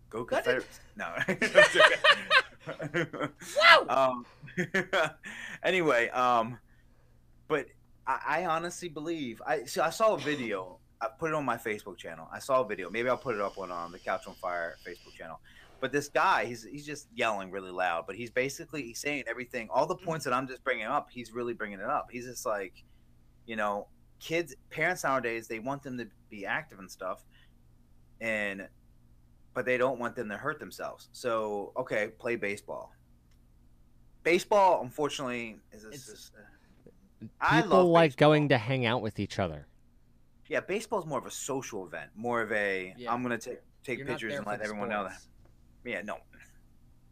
Go 0.08 0.24
Confederates! 0.24 0.80
No. 0.96 1.14
Wow! 3.56 3.86
um, 3.88 4.26
anyway, 5.62 6.08
um, 6.08 6.58
but 7.46 7.66
I, 8.08 8.20
I 8.26 8.46
honestly 8.46 8.88
believe 8.88 9.40
I 9.46 9.64
so 9.64 9.82
I 9.82 9.90
saw 9.90 10.14
a 10.14 10.18
video. 10.18 10.78
I 11.00 11.08
put 11.16 11.30
it 11.30 11.34
on 11.34 11.44
my 11.44 11.58
Facebook 11.58 11.96
channel. 11.96 12.26
I 12.32 12.40
saw 12.40 12.62
a 12.62 12.66
video. 12.66 12.90
Maybe 12.90 13.08
I'll 13.08 13.18
put 13.18 13.36
it 13.36 13.40
up 13.40 13.58
on 13.58 13.70
um, 13.70 13.92
the 13.92 14.00
Couch 14.00 14.26
on 14.26 14.34
Fire 14.34 14.76
Facebook 14.84 15.14
channel. 15.14 15.38
But 15.80 15.92
this 15.92 16.08
guy, 16.08 16.44
he's 16.46 16.64
he's 16.64 16.86
just 16.86 17.08
yelling 17.14 17.50
really 17.50 17.70
loud. 17.70 18.04
But 18.06 18.16
he's 18.16 18.30
basically 18.30 18.82
he's 18.82 18.98
saying 18.98 19.24
everything. 19.26 19.68
All 19.70 19.86
the 19.86 19.96
points 19.96 20.24
that 20.24 20.32
I'm 20.32 20.48
just 20.48 20.64
bringing 20.64 20.86
up, 20.86 21.08
he's 21.10 21.32
really 21.32 21.52
bringing 21.54 21.78
it 21.80 21.84
up. 21.86 22.08
He's 22.10 22.24
just 22.26 22.46
like, 22.46 22.82
you 23.46 23.56
know, 23.56 23.88
kids, 24.18 24.54
parents 24.70 25.04
nowadays, 25.04 25.48
they 25.48 25.58
want 25.58 25.82
them 25.82 25.98
to 25.98 26.06
be 26.30 26.46
active 26.46 26.78
and 26.78 26.90
stuff, 26.90 27.24
and 28.20 28.66
but 29.54 29.64
they 29.66 29.76
don't 29.76 29.98
want 29.98 30.16
them 30.16 30.28
to 30.30 30.36
hurt 30.36 30.58
themselves. 30.58 31.08
So 31.12 31.72
okay, 31.76 32.08
play 32.18 32.36
baseball. 32.36 32.92
Baseball, 34.22 34.82
unfortunately, 34.82 35.58
is 35.72 35.84
is- 35.84 35.86
It's- 35.92 36.08
is, 36.08 36.32
uh, 36.36 37.26
I 37.40 37.62
People 37.62 37.78
love 37.78 37.86
like 37.88 38.10
baseball. 38.12 38.28
going 38.30 38.48
to 38.50 38.58
hang 38.58 38.84
out 38.86 39.00
with 39.02 39.18
each 39.18 39.38
other. 39.38 39.66
Yeah, 40.48 40.60
baseball 40.60 41.00
is 41.00 41.06
more 41.06 41.18
of 41.18 41.26
a 41.26 41.30
social 41.30 41.86
event, 41.86 42.10
more 42.14 42.40
of 42.42 42.52
a 42.52 42.94
Yeah. 42.96 43.12
am 43.12 43.22
gonna 43.22 43.38
take 43.38 43.60
take 43.82 43.98
You're 43.98 44.06
pictures 44.08 44.34
and 44.34 44.46
let 44.46 44.58
the 44.58 44.64
everyone 44.64 44.88
know 44.88 45.04
that. 45.04 45.18
Yeah, 45.86 46.02
no. 46.02 46.18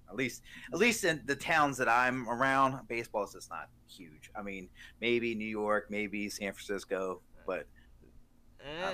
At 0.08 0.16
least, 0.16 0.42
at 0.72 0.78
least 0.78 1.04
in 1.04 1.22
the 1.24 1.34
towns 1.34 1.78
that 1.78 1.88
I'm 1.88 2.28
around, 2.28 2.86
baseball 2.88 3.24
is 3.24 3.32
just 3.32 3.50
not 3.50 3.68
huge. 3.88 4.30
I 4.36 4.42
mean, 4.42 4.68
maybe 5.00 5.34
New 5.34 5.46
York, 5.46 5.86
maybe 5.90 6.28
San 6.28 6.52
Francisco, 6.52 7.22
but 7.46 7.66
Uh, 8.60 8.92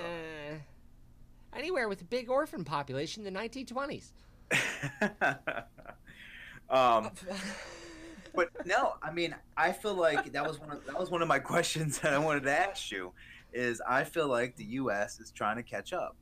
anywhere 1.53 1.87
with 1.89 2.01
a 2.01 2.05
big 2.05 2.29
orphan 2.29 2.63
population 2.63 3.25
in 3.25 3.33
the 3.33 3.39
1920s. 3.39 4.11
um, 6.69 7.11
but 8.35 8.49
no, 8.65 8.93
I 9.01 9.11
mean, 9.11 9.35
I 9.55 9.71
feel 9.71 9.93
like 9.95 10.31
that 10.33 10.47
was 10.47 10.59
one 10.59 10.71
of 10.71 10.85
that 10.85 10.99
was 10.99 11.09
one 11.09 11.21
of 11.21 11.27
my 11.27 11.39
questions 11.53 11.99
that 11.99 12.13
I 12.13 12.17
wanted 12.17 12.43
to 12.43 12.51
ask 12.51 12.91
you. 12.91 13.13
Is 13.53 13.81
I 13.87 14.03
feel 14.05 14.27
like 14.27 14.55
the 14.55 14.65
U.S. 14.65 15.19
is 15.19 15.31
trying 15.31 15.57
to 15.57 15.63
catch 15.63 15.93
up, 15.93 16.15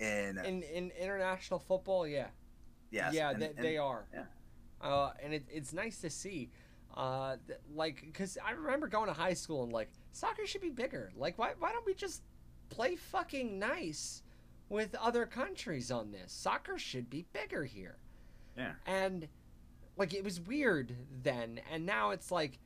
and 0.00 0.38
in 0.38 0.62
in 0.62 0.90
international 0.92 1.58
football, 1.58 2.06
yeah, 2.06 2.28
yes, 2.90 3.14
yeah, 3.14 3.30
and- 3.30 3.42
they, 3.42 3.46
and- 3.48 3.58
they 3.58 3.76
are. 3.78 4.06
yeah. 4.12 4.24
Uh, 4.80 5.12
and 5.22 5.32
it, 5.32 5.44
it's 5.50 5.72
nice 5.72 6.00
to 6.02 6.10
see, 6.10 6.50
uh, 6.94 7.36
th- 7.46 7.58
like, 7.74 8.02
because 8.04 8.36
I 8.44 8.50
remember 8.52 8.88
going 8.88 9.06
to 9.06 9.14
high 9.14 9.32
school 9.34 9.62
and 9.64 9.72
like 9.72 9.88
soccer 10.12 10.46
should 10.46 10.60
be 10.60 10.68
bigger. 10.70 11.10
Like, 11.16 11.38
why 11.38 11.52
why 11.58 11.72
don't 11.72 11.86
we 11.86 11.94
just 11.94 12.22
play 12.68 12.94
fucking 12.96 13.58
nice 13.58 14.22
with 14.68 14.94
other 14.96 15.24
countries 15.26 15.90
on 15.90 16.12
this? 16.12 16.30
Soccer 16.30 16.78
should 16.78 17.08
be 17.08 17.24
bigger 17.32 17.64
here. 17.64 17.96
Yeah. 18.56 18.72
And 18.86 19.28
like 19.96 20.12
it 20.12 20.22
was 20.22 20.40
weird 20.42 20.94
then, 21.22 21.60
and 21.72 21.86
now 21.86 22.10
it's 22.10 22.30
like. 22.30 22.58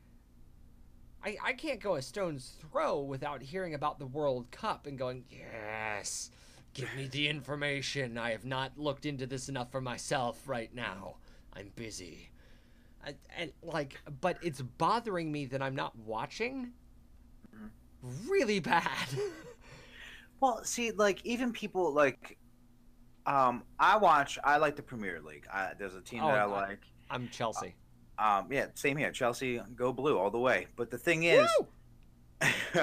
I, 1.23 1.37
I 1.45 1.53
can't 1.53 1.81
go 1.81 1.97
a 1.97 2.03
stone's 2.03 2.57
throw 2.71 3.01
without 3.01 3.43
hearing 3.43 3.75
about 3.75 3.99
the 3.99 4.07
World 4.07 4.51
Cup 4.51 4.87
and 4.87 4.97
going, 4.97 5.25
yes, 5.31 6.31
give 6.75 6.89
me 6.97 7.09
the 7.09 7.29
information. 7.29 8.17
I 8.19 8.31
have 8.31 8.45
not 8.45 8.73
looked 8.79 9.07
into 9.07 9.27
this 9.27 9.49
enough 9.49 9.71
for 9.71 9.81
myself 9.81 10.49
right 10.49 10.73
now. 10.75 11.17
I'm 11.55 11.71
busy. 11.77 12.31
And, 13.05 13.17
and 13.37 13.53
like, 13.63 14.01
but 14.21 14.39
it's 14.43 14.61
bothering 14.61 15.33
me 15.33 15.47
that 15.47 15.63
I'm 15.63 15.75
not 15.75 15.97
watching. 15.99 16.73
Really 18.29 18.61
bad. 18.61 18.87
Well, 20.41 20.65
see, 20.65 20.91
like 20.91 21.21
even 21.27 21.53
people 21.53 21.93
like, 21.93 22.39
um, 23.27 23.63
I 23.79 23.99
watch. 23.99 24.39
I 24.43 24.57
like 24.57 24.75
the 24.75 24.83
Premier 24.83 25.21
League. 25.21 25.45
I, 25.53 25.73
there's 25.79 25.95
a 25.95 26.01
team 26.01 26.21
that 26.21 26.29
I 26.29 26.45
Oh, 26.45 26.53
I- 26.55 26.69
like. 26.69 26.81
I'm 27.11 27.29
Chelsea. 27.29 27.75
Um, 28.19 28.47
yeah, 28.51 28.69
same 28.73 28.97
here. 28.97 29.13
Chelsea, 29.13 29.61
go 29.77 29.93
blue 29.93 30.19
all 30.19 30.31
the 30.31 30.39
way. 30.39 30.69
But 30.77 30.91
the 30.91 30.97
thing 30.97 31.25
is! 31.25 31.47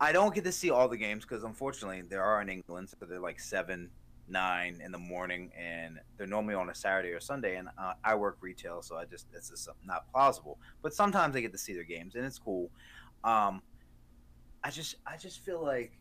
I 0.00 0.12
don't 0.12 0.34
get 0.34 0.44
to 0.44 0.52
see 0.52 0.70
all 0.70 0.88
the 0.88 0.96
games 0.96 1.24
because 1.24 1.44
unfortunately 1.44 2.02
there 2.02 2.22
are 2.22 2.42
in 2.42 2.48
England, 2.48 2.90
so 2.90 3.06
they're 3.06 3.18
like 3.18 3.40
seven, 3.40 3.90
nine 4.28 4.80
in 4.84 4.92
the 4.92 4.98
morning, 4.98 5.50
and 5.58 5.98
they're 6.18 6.26
normally 6.26 6.54
on 6.54 6.68
a 6.68 6.74
Saturday 6.74 7.10
or 7.10 7.20
Sunday. 7.20 7.56
And 7.56 7.68
uh, 7.78 7.94
I 8.04 8.14
work 8.14 8.36
retail, 8.40 8.82
so 8.82 8.96
I 8.96 9.06
just 9.06 9.26
it's 9.34 9.48
just 9.48 9.68
not 9.84 10.10
plausible. 10.12 10.58
But 10.82 10.94
sometimes 10.94 11.34
I 11.34 11.40
get 11.40 11.52
to 11.52 11.58
see 11.58 11.72
their 11.72 11.84
games, 11.84 12.14
and 12.14 12.24
it's 12.24 12.38
cool. 12.38 12.70
Um, 13.24 13.62
I 14.62 14.70
just 14.70 14.96
I 15.06 15.16
just 15.16 15.40
feel 15.40 15.62
like 15.62 15.92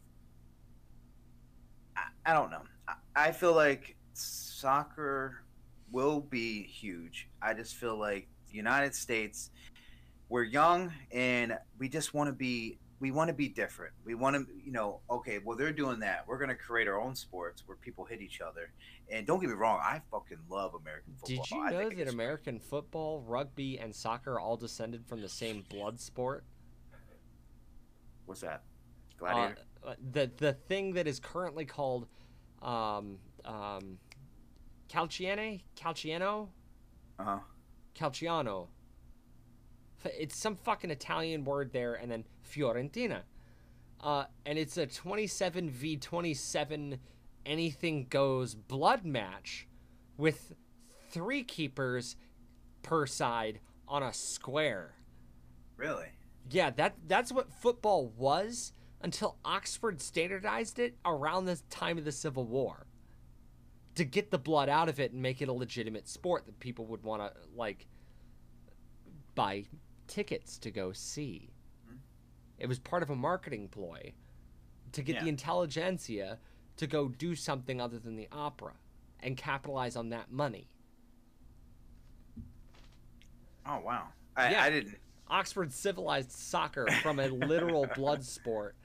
I, 1.95 2.07
I 2.25 2.33
don't 2.33 2.51
know. 2.51 2.63
I, 2.87 2.95
I 3.15 3.31
feel 3.31 3.53
like 3.53 3.95
soccer 4.13 5.43
will 5.91 6.19
be 6.19 6.63
huge. 6.63 7.29
I 7.41 7.53
just 7.53 7.75
feel 7.75 7.97
like 7.97 8.27
the 8.49 8.55
United 8.55 8.93
States, 8.95 9.51
we're 10.29 10.43
young 10.43 10.91
and 11.11 11.57
we 11.77 11.87
just 11.87 12.13
want 12.13 12.27
to 12.27 12.33
be 12.33 12.79
we 12.99 13.11
want 13.11 13.27
to 13.27 13.33
be 13.33 13.49
different. 13.49 13.93
We 14.05 14.15
want 14.15 14.35
to, 14.35 14.45
you 14.63 14.71
know, 14.71 15.01
okay, 15.09 15.39
well 15.43 15.57
they're 15.57 15.73
doing 15.73 15.99
that. 15.99 16.25
We're 16.27 16.37
going 16.37 16.49
to 16.49 16.55
create 16.55 16.87
our 16.87 16.99
own 16.99 17.15
sports 17.15 17.63
where 17.65 17.77
people 17.77 18.05
hit 18.05 18.21
each 18.21 18.41
other. 18.41 18.71
And 19.11 19.27
don't 19.27 19.39
get 19.39 19.49
me 19.49 19.55
wrong, 19.55 19.79
I 19.83 20.01
fucking 20.11 20.37
love 20.49 20.73
American 20.75 21.13
football. 21.15 21.43
Did 21.43 21.51
you 21.51 21.61
I 21.61 21.71
know 21.71 21.89
that 21.89 22.07
American 22.07 22.59
football, 22.59 23.21
rugby, 23.21 23.79
and 23.79 23.93
soccer 23.93 24.39
all 24.39 24.57
descended 24.57 25.05
from 25.07 25.21
the 25.21 25.29
same 25.29 25.63
blood 25.69 25.99
sport? 25.99 26.45
What's 28.25 28.41
that? 28.41 28.63
Gladiator. 29.17 29.57
Uh, 29.83 29.89
uh, 29.89 29.95
the 30.11 30.31
the 30.37 30.53
thing 30.53 30.93
that 30.93 31.07
is 31.07 31.19
currently 31.19 31.65
called 31.65 32.07
um, 32.61 33.19
um, 33.43 33.99
calciene, 34.89 35.61
calciano, 35.75 36.49
Uh 37.19 37.23
huh. 37.23 37.39
calciano. 37.95 38.67
It's 40.17 40.37
some 40.37 40.55
fucking 40.55 40.91
Italian 40.91 41.43
word 41.45 41.71
there, 41.73 41.95
and 41.95 42.11
then 42.11 42.25
Fiorentina. 42.49 43.21
Uh, 44.01 44.25
and 44.45 44.59
it's 44.59 44.77
a 44.77 44.85
27 44.85 45.69
v 45.69 45.97
27 45.97 46.99
anything 47.45 48.07
goes 48.09 48.55
blood 48.55 49.05
match 49.05 49.67
with 50.17 50.53
three 51.09 51.43
keepers 51.43 52.15
per 52.81 53.05
side 53.05 53.59
on 53.87 54.03
a 54.03 54.13
square. 54.13 54.95
Really? 55.77 56.07
Yeah, 56.49 56.69
that 56.71 56.95
that's 57.07 57.31
what 57.31 57.51
football 57.51 58.11
was 58.17 58.73
until 59.01 59.37
Oxford 59.43 60.01
standardized 60.01 60.79
it 60.79 60.95
around 61.05 61.45
the 61.45 61.59
time 61.69 61.97
of 61.97 62.05
the 62.05 62.11
Civil 62.11 62.45
War. 62.45 62.85
To 63.95 64.03
get 64.03 64.29
the 64.29 64.37
blood 64.37 64.67
out 64.67 64.89
of 64.89 64.99
it 64.99 65.13
and 65.13 65.21
make 65.21 65.41
it 65.41 65.47
a 65.47 65.53
legitimate 65.53 66.07
sport 66.07 66.45
that 66.45 66.59
people 66.59 66.85
would 66.87 67.03
want 67.03 67.21
to 67.21 67.31
like 67.55 67.87
buy 69.35 69.65
tickets 70.07 70.57
to 70.59 70.71
go 70.71 70.91
see. 70.91 71.49
It 72.57 72.67
was 72.67 72.79
part 72.79 73.03
of 73.03 73.09
a 73.09 73.15
marketing 73.15 73.67
ploy 73.67 74.13
to 74.93 75.01
get 75.01 75.19
the 75.19 75.27
intelligentsia 75.27 76.39
to 76.77 76.87
go 76.87 77.09
do 77.09 77.35
something 77.35 77.81
other 77.81 77.99
than 77.99 78.15
the 78.15 78.27
opera 78.31 78.73
and 79.21 79.35
capitalize 79.35 79.95
on 79.95 80.09
that 80.09 80.31
money. 80.31 80.69
Oh 83.65 83.79
wow. 83.79 84.07
I, 84.35 84.51
Yeah. 84.51 84.63
I 84.63 84.69
didn't. 84.69 84.97
Oxford 85.27 85.73
civilized 85.73 86.31
soccer 86.31 86.87
from 87.01 87.19
a 87.19 87.27
literal 87.27 87.87
blood 87.95 88.23
sport, 88.23 88.75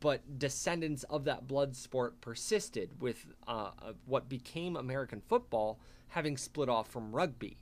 but 0.00 0.38
descendants 0.38 1.02
of 1.04 1.24
that 1.24 1.46
blood 1.46 1.76
sport 1.76 2.20
persisted 2.20 2.90
with 3.00 3.26
uh, 3.46 3.70
uh, 3.82 3.92
what 4.06 4.28
became 4.28 4.76
American 4.76 5.20
football 5.28 5.78
having 6.08 6.36
split 6.36 6.68
off 6.68 6.88
from 6.88 7.14
rugby. 7.14 7.58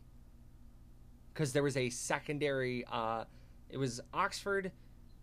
Because 1.33 1.53
there 1.53 1.63
was 1.63 1.77
a 1.77 1.89
secondary, 1.91 2.85
uh, 2.91 3.25
it 3.71 3.79
was 3.79 4.01
Oxford, 4.13 4.71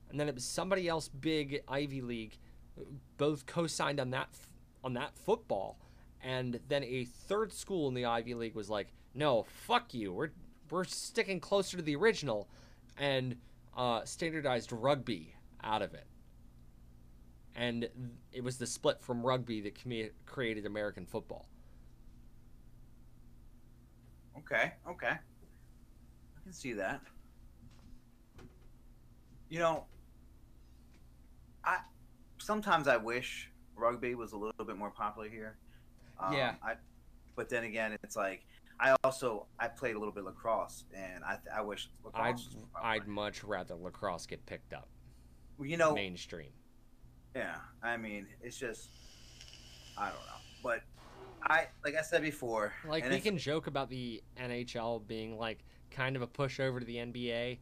and 0.10 0.20
then 0.20 0.28
it 0.28 0.36
was 0.36 0.44
somebody 0.44 0.88
else 0.88 1.08
big 1.08 1.62
Ivy 1.68 2.02
League, 2.02 2.38
both 3.18 3.46
co-signed 3.46 4.00
on 4.00 4.10
that 4.12 4.30
on 4.84 4.94
that 4.94 5.14
football, 5.14 5.78
and 6.22 6.60
then 6.70 6.84
a 6.84 7.04
third 7.04 7.52
school 7.52 7.90
in 7.90 7.94
the 7.94 8.06
Ivy 8.06 8.34
League 8.34 8.56
was 8.56 8.70
like, 8.70 8.88
"No, 9.14 9.46
fuck 9.68 9.94
you. 9.94 10.14
We're 10.14 10.30
we're 10.70 10.86
sticking 10.86 11.40
closer 11.40 11.78
to 11.78 11.84
the 11.84 11.96
original." 11.96 12.50
and 13.00 13.38
uh, 13.76 14.04
standardized 14.04 14.72
rugby 14.72 15.34
out 15.64 15.82
of 15.82 15.94
it. 15.94 16.06
And 17.56 17.90
it 18.32 18.44
was 18.44 18.58
the 18.58 18.68
split 18.68 19.02
from 19.02 19.26
rugby 19.26 19.62
that 19.62 19.76
created 20.26 20.66
American 20.66 21.06
football. 21.06 21.48
Okay, 24.38 24.74
okay. 24.88 25.18
Can 26.50 26.56
see 26.56 26.74
that. 26.74 27.02
You 29.50 29.60
know, 29.60 29.86
I 31.64 31.78
sometimes 32.40 32.88
I 32.88 32.98
wish 32.98 33.52
rugby 33.76 34.16
was 34.16 34.32
a 34.32 34.36
little 34.36 34.66
bit 34.66 34.76
more 34.76 34.90
popular 34.90 35.30
here. 35.30 35.58
Um, 36.20 36.34
yeah. 36.34 36.56
I, 36.64 36.74
but 37.36 37.50
then 37.50 37.66
again, 37.66 37.96
it's 38.02 38.16
like 38.16 38.48
I 38.80 38.96
also 39.04 39.46
I 39.60 39.68
played 39.68 39.96
a 39.96 40.00
little 40.00 40.12
bit 40.12 40.24
lacrosse, 40.24 40.86
and 40.92 41.24
I 41.24 41.38
I 41.56 41.62
wish 41.62 41.88
lacrosse. 42.04 42.50
I'd 42.82 43.02
I'd 43.02 43.08
much 43.08 43.44
rather 43.44 43.76
lacrosse 43.76 44.26
get 44.26 44.44
picked 44.48 44.74
up. 44.74 44.90
Well, 45.60 45.68
you 45.68 45.78
know, 45.78 45.94
mainstream. 45.94 46.50
Yeah, 47.36 47.58
I 47.84 47.96
mean, 47.96 48.26
it's 48.42 48.58
just 48.58 48.90
I 49.96 50.06
don't 50.06 50.16
know, 50.16 50.42
but 50.64 50.82
I 51.44 51.68
like 51.86 51.94
I 51.94 52.02
said 52.02 52.24
before. 52.24 52.74
Like 52.88 53.08
we 53.08 53.20
can 53.20 53.38
joke 53.38 53.68
about 53.68 53.92
the 53.92 54.24
NHL 54.42 55.06
being 55.06 55.38
like 55.38 55.60
kind 55.92 56.16
of 56.16 56.22
a 56.22 56.28
push 56.28 56.60
over 56.60 56.80
to 56.80 56.86
the 56.86 56.98
NBA. 56.98 57.58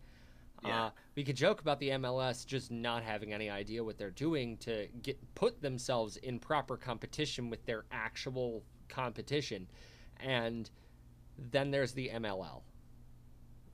Yeah. 0.65 0.85
Uh, 0.85 0.89
we 1.15 1.23
could 1.23 1.35
joke 1.35 1.61
about 1.61 1.79
the 1.79 1.89
MLS 1.89 2.45
just 2.45 2.71
not 2.71 3.03
having 3.03 3.33
any 3.33 3.49
idea 3.49 3.83
what 3.83 3.97
they're 3.97 4.09
doing 4.09 4.57
to 4.57 4.87
get 5.03 5.17
put 5.35 5.61
themselves 5.61 6.17
in 6.17 6.39
proper 6.39 6.77
competition 6.77 7.49
with 7.49 7.63
their 7.65 7.85
actual 7.91 8.63
competition, 8.89 9.67
and 10.19 10.69
then 11.51 11.69
there's 11.69 11.91
the 11.93 12.09
MLL. 12.09 12.61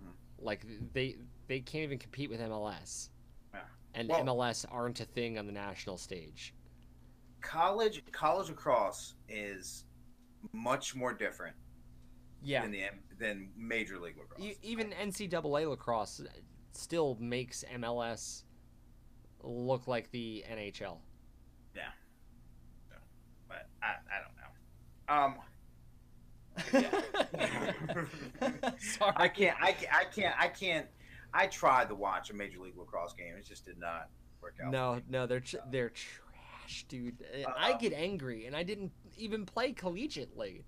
Mm-hmm. 0.01 0.11
Like 0.39 0.65
they 0.93 1.15
they 1.47 1.61
can't 1.61 1.83
even 1.83 1.99
compete 1.99 2.29
with 2.29 2.41
MLS, 2.41 3.09
yeah. 3.53 3.61
and 3.93 4.09
well, 4.09 4.25
MLS 4.25 4.65
aren't 4.69 4.99
a 4.99 5.05
thing 5.05 5.37
on 5.37 5.45
the 5.45 5.53
national 5.53 5.97
stage. 5.97 6.53
College 7.41 8.03
college 8.11 8.49
lacrosse 8.49 9.15
is 9.29 9.85
much 10.51 10.95
more 10.95 11.13
different. 11.13 11.55
Yeah. 12.43 12.61
Than 12.63 12.71
the 12.71 12.83
than 13.19 13.49
Major 13.57 13.99
League 13.99 14.17
Lacrosse. 14.17 14.55
even 14.61 14.91
NCAA 14.91 15.69
lacrosse 15.69 16.21
still 16.73 17.17
makes 17.19 17.63
MLS 17.75 18.43
look 19.43 19.87
like 19.87 20.11
the 20.11 20.43
NHL. 20.51 20.97
Yeah. 21.75 21.83
But 23.47 23.67
I, 23.81 23.95
I 24.11 24.19
don't 24.23 24.35
know. 24.37 24.51
Um. 25.07 25.35
Yeah. 26.73 27.01
Sorry. 28.79 29.13
I 29.15 29.27
can't. 29.27 29.57
I 29.61 29.71
can't. 29.71 29.93
I 29.93 30.03
can't. 30.05 30.35
I 30.39 30.47
can't. 30.47 30.87
I 31.33 31.47
tried 31.47 31.89
to 31.89 31.95
watch 31.95 32.29
a 32.29 32.33
Major 32.33 32.59
League 32.59 32.77
Lacrosse 32.77 33.13
game. 33.13 33.35
It 33.37 33.45
just 33.45 33.65
did 33.65 33.79
not 33.79 34.09
work 34.41 34.55
out. 34.63 34.71
No, 34.71 35.01
no, 35.09 35.25
they're 35.25 35.39
tr- 35.39 35.57
they're 35.71 35.89
trash, 35.89 36.85
dude. 36.87 37.23
Uh, 37.33 37.49
I 37.57 37.73
get 37.77 37.93
angry, 37.93 38.45
and 38.45 38.55
I 38.55 38.63
didn't 38.63 38.91
even 39.17 39.45
play 39.45 39.73
collegiately. 39.73 40.63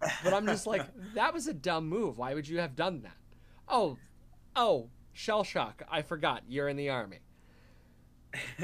But 0.00 0.32
I'm 0.32 0.46
just 0.46 0.66
like, 0.66 0.86
that 1.14 1.34
was 1.34 1.46
a 1.46 1.54
dumb 1.54 1.88
move. 1.88 2.18
Why 2.18 2.34
would 2.34 2.48
you 2.48 2.58
have 2.58 2.74
done 2.74 3.02
that? 3.02 3.16
Oh, 3.68 3.98
oh, 4.56 4.88
shell 5.12 5.44
shock. 5.44 5.82
I 5.90 6.02
forgot 6.02 6.42
you're 6.48 6.68
in 6.68 6.76
the 6.76 6.88
army. 6.90 7.20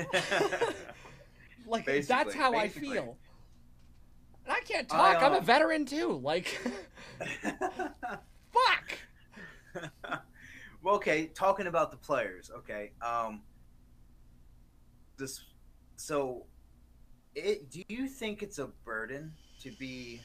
like 1.67 1.85
basically, 1.85 2.01
that's 2.03 2.35
how 2.35 2.53
basically. 2.53 2.91
I 2.91 2.93
feel. 2.93 3.17
And 4.45 4.55
I 4.55 4.61
can't 4.61 4.89
talk. 4.89 5.23
I, 5.23 5.27
am 5.27 5.35
a 5.35 5.41
veteran 5.41 5.85
too. 5.85 6.21
Like, 6.23 6.47
fuck. 7.43 8.99
well, 10.83 10.95
okay. 10.95 11.27
Talking 11.35 11.67
about 11.67 11.91
the 11.91 11.97
players. 11.97 12.51
Okay. 12.59 12.93
Um. 13.03 13.43
This. 15.17 15.43
So, 15.97 16.47
it. 17.35 17.71
Do 17.71 17.83
you 17.89 18.07
think 18.07 18.43
it's 18.43 18.59
a 18.59 18.69
burden 18.85 19.33
to 19.63 19.73
be 19.73 20.21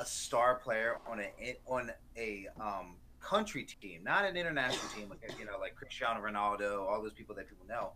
a 0.00 0.06
star 0.06 0.56
player 0.56 0.98
on 1.06 1.20
a 1.20 1.56
on 1.66 1.90
a 2.16 2.48
um 2.58 2.96
country 3.20 3.64
team, 3.64 4.02
not 4.02 4.24
an 4.24 4.36
international 4.36 4.88
team, 4.96 5.10
like 5.10 5.20
you 5.38 5.44
know, 5.44 5.58
like 5.60 5.76
Cristiano 5.76 6.20
Ronaldo, 6.20 6.80
all 6.80 7.02
those 7.02 7.12
people 7.12 7.34
that 7.36 7.48
people 7.48 7.66
know. 7.68 7.92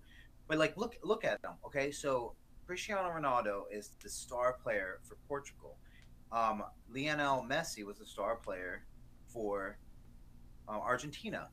But 0.46 0.58
like, 0.58 0.76
look 0.76 0.96
look 1.02 1.24
at 1.24 1.40
them. 1.42 1.54
Okay, 1.66 1.90
so 1.90 2.34
Cristiano 2.66 3.08
Ronaldo 3.08 3.62
is 3.72 3.90
the 4.02 4.10
star 4.10 4.58
player 4.62 5.00
for 5.02 5.16
Portugal. 5.26 5.76
Um, 6.30 6.62
Lionel 6.94 7.46
Messi 7.48 7.84
was 7.84 7.98
the 7.98 8.06
star 8.06 8.36
player 8.36 8.84
for 9.26 9.78
uh, 10.68 10.72
Argentina, 10.72 11.48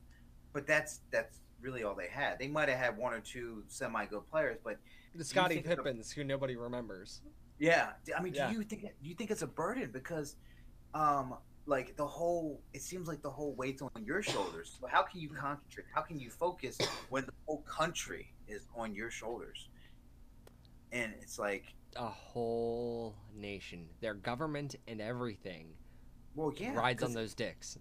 but 0.52 0.66
that's 0.66 1.00
that's 1.10 1.40
really 1.62 1.82
all 1.82 1.94
they 1.94 2.08
had. 2.08 2.38
They 2.38 2.48
might 2.48 2.68
have 2.68 2.78
had 2.78 2.98
one 2.98 3.14
or 3.14 3.20
two 3.20 3.64
semi 3.68 4.04
good 4.04 4.28
players, 4.30 4.58
but 4.62 4.76
the 5.14 5.24
Scottie 5.24 5.62
Pippens, 5.62 6.12
who 6.12 6.24
nobody 6.24 6.56
remembers. 6.56 7.22
Yeah, 7.62 7.90
I 8.18 8.20
mean, 8.20 8.32
do 8.32 8.42
you 8.50 8.64
think 8.64 8.82
do 8.82 9.08
you 9.08 9.14
think 9.14 9.30
it's 9.30 9.42
a 9.42 9.46
burden? 9.46 9.90
Because, 9.92 10.34
um, 10.94 11.36
like 11.66 11.96
the 11.96 12.04
whole 12.04 12.60
it 12.72 12.82
seems 12.82 13.06
like 13.06 13.22
the 13.22 13.30
whole 13.30 13.54
weight's 13.54 13.82
on 13.82 14.04
your 14.04 14.20
shoulders. 14.20 14.76
So 14.80 14.88
how 14.88 15.02
can 15.02 15.20
you 15.20 15.28
concentrate? 15.28 15.86
How 15.94 16.00
can 16.00 16.18
you 16.18 16.28
focus 16.28 16.76
when 17.08 17.24
the 17.24 17.32
whole 17.46 17.62
country 17.62 18.32
is 18.48 18.66
on 18.74 18.96
your 18.96 19.12
shoulders? 19.12 19.68
And 20.90 21.12
it's 21.20 21.38
like 21.38 21.66
a 21.94 22.08
whole 22.08 23.14
nation. 23.32 23.86
Their 24.00 24.14
government 24.14 24.74
and 24.88 25.00
everything 25.00 25.68
well 26.34 26.52
yeah 26.56 26.74
rides 26.74 27.04
on 27.04 27.12
those 27.12 27.32
dicks. 27.32 27.78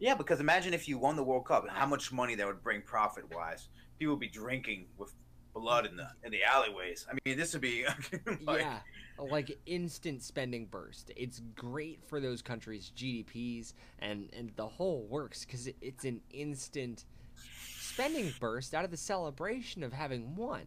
Yeah 0.00 0.14
because 0.14 0.38
imagine 0.38 0.74
if 0.74 0.86
you 0.86 0.98
won 0.98 1.16
the 1.16 1.24
world 1.24 1.46
cup 1.46 1.64
how 1.66 1.86
much 1.86 2.12
money 2.12 2.34
that 2.34 2.46
would 2.46 2.62
bring 2.62 2.82
profit 2.82 3.24
wise 3.34 3.68
people 3.98 4.14
would 4.14 4.20
be 4.20 4.28
drinking 4.28 4.86
with 4.98 5.14
blood 5.54 5.86
in 5.86 5.96
the 5.96 6.08
in 6.24 6.30
the 6.30 6.42
alleyways 6.42 7.06
i 7.10 7.16
mean 7.24 7.36
this 7.38 7.52
would 7.52 7.62
be 7.62 7.84
like, 8.44 8.60
yeah 8.60 8.78
like 9.18 9.58
instant 9.66 10.22
spending 10.22 10.66
burst. 10.66 11.12
It's 11.16 11.40
great 11.54 12.00
for 12.06 12.20
those 12.20 12.42
countries' 12.42 12.90
GDPs 12.96 13.72
and 14.00 14.28
and 14.36 14.50
the 14.56 14.66
whole 14.66 15.06
works 15.08 15.44
because 15.44 15.66
it, 15.66 15.76
it's 15.80 16.04
an 16.04 16.20
instant 16.30 17.04
spending 17.78 18.32
burst 18.40 18.74
out 18.74 18.84
of 18.84 18.90
the 18.90 18.96
celebration 18.96 19.82
of 19.82 19.92
having 19.92 20.34
won. 20.34 20.64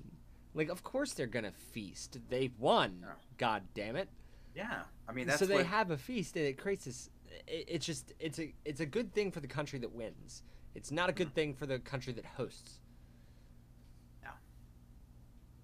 Like, 0.54 0.69
of 0.69 0.84
course 0.84 1.13
they're 1.13 1.28
gonna 1.28 1.52
feast. 1.52 2.17
They 2.30 2.52
won. 2.58 3.00
Yeah. 3.02 3.08
God 3.38 3.63
damn 3.73 3.95
it. 3.95 4.10
Yeah, 4.56 4.84
I 5.08 5.12
mean 5.12 5.28
that's 5.28 5.39
so 5.39 5.45
they 5.45 5.56
what... 5.56 5.65
have 5.65 5.91
a 5.91 5.97
feast 5.97 6.36
and 6.38 6.45
it 6.45 6.58
creates 6.58 6.86
this. 6.86 7.10
It, 7.47 7.65
it's 7.67 7.86
just 7.86 8.13
it's 8.19 8.39
a 8.39 8.54
it's 8.65 8.80
a 8.80 8.86
good 8.86 9.13
thing 9.13 9.32
for 9.32 9.39
the 9.39 9.47
country 9.47 9.80
that 9.80 9.93
wins. 9.93 10.43
It's 10.73 10.91
not 10.91 11.10
a 11.10 11.13
good 11.13 11.28
hmm. 11.28 11.34
thing 11.34 11.54
for 11.54 11.65
the 11.65 11.80
country 11.80 12.13
that 12.13 12.26
hosts. 12.26 12.80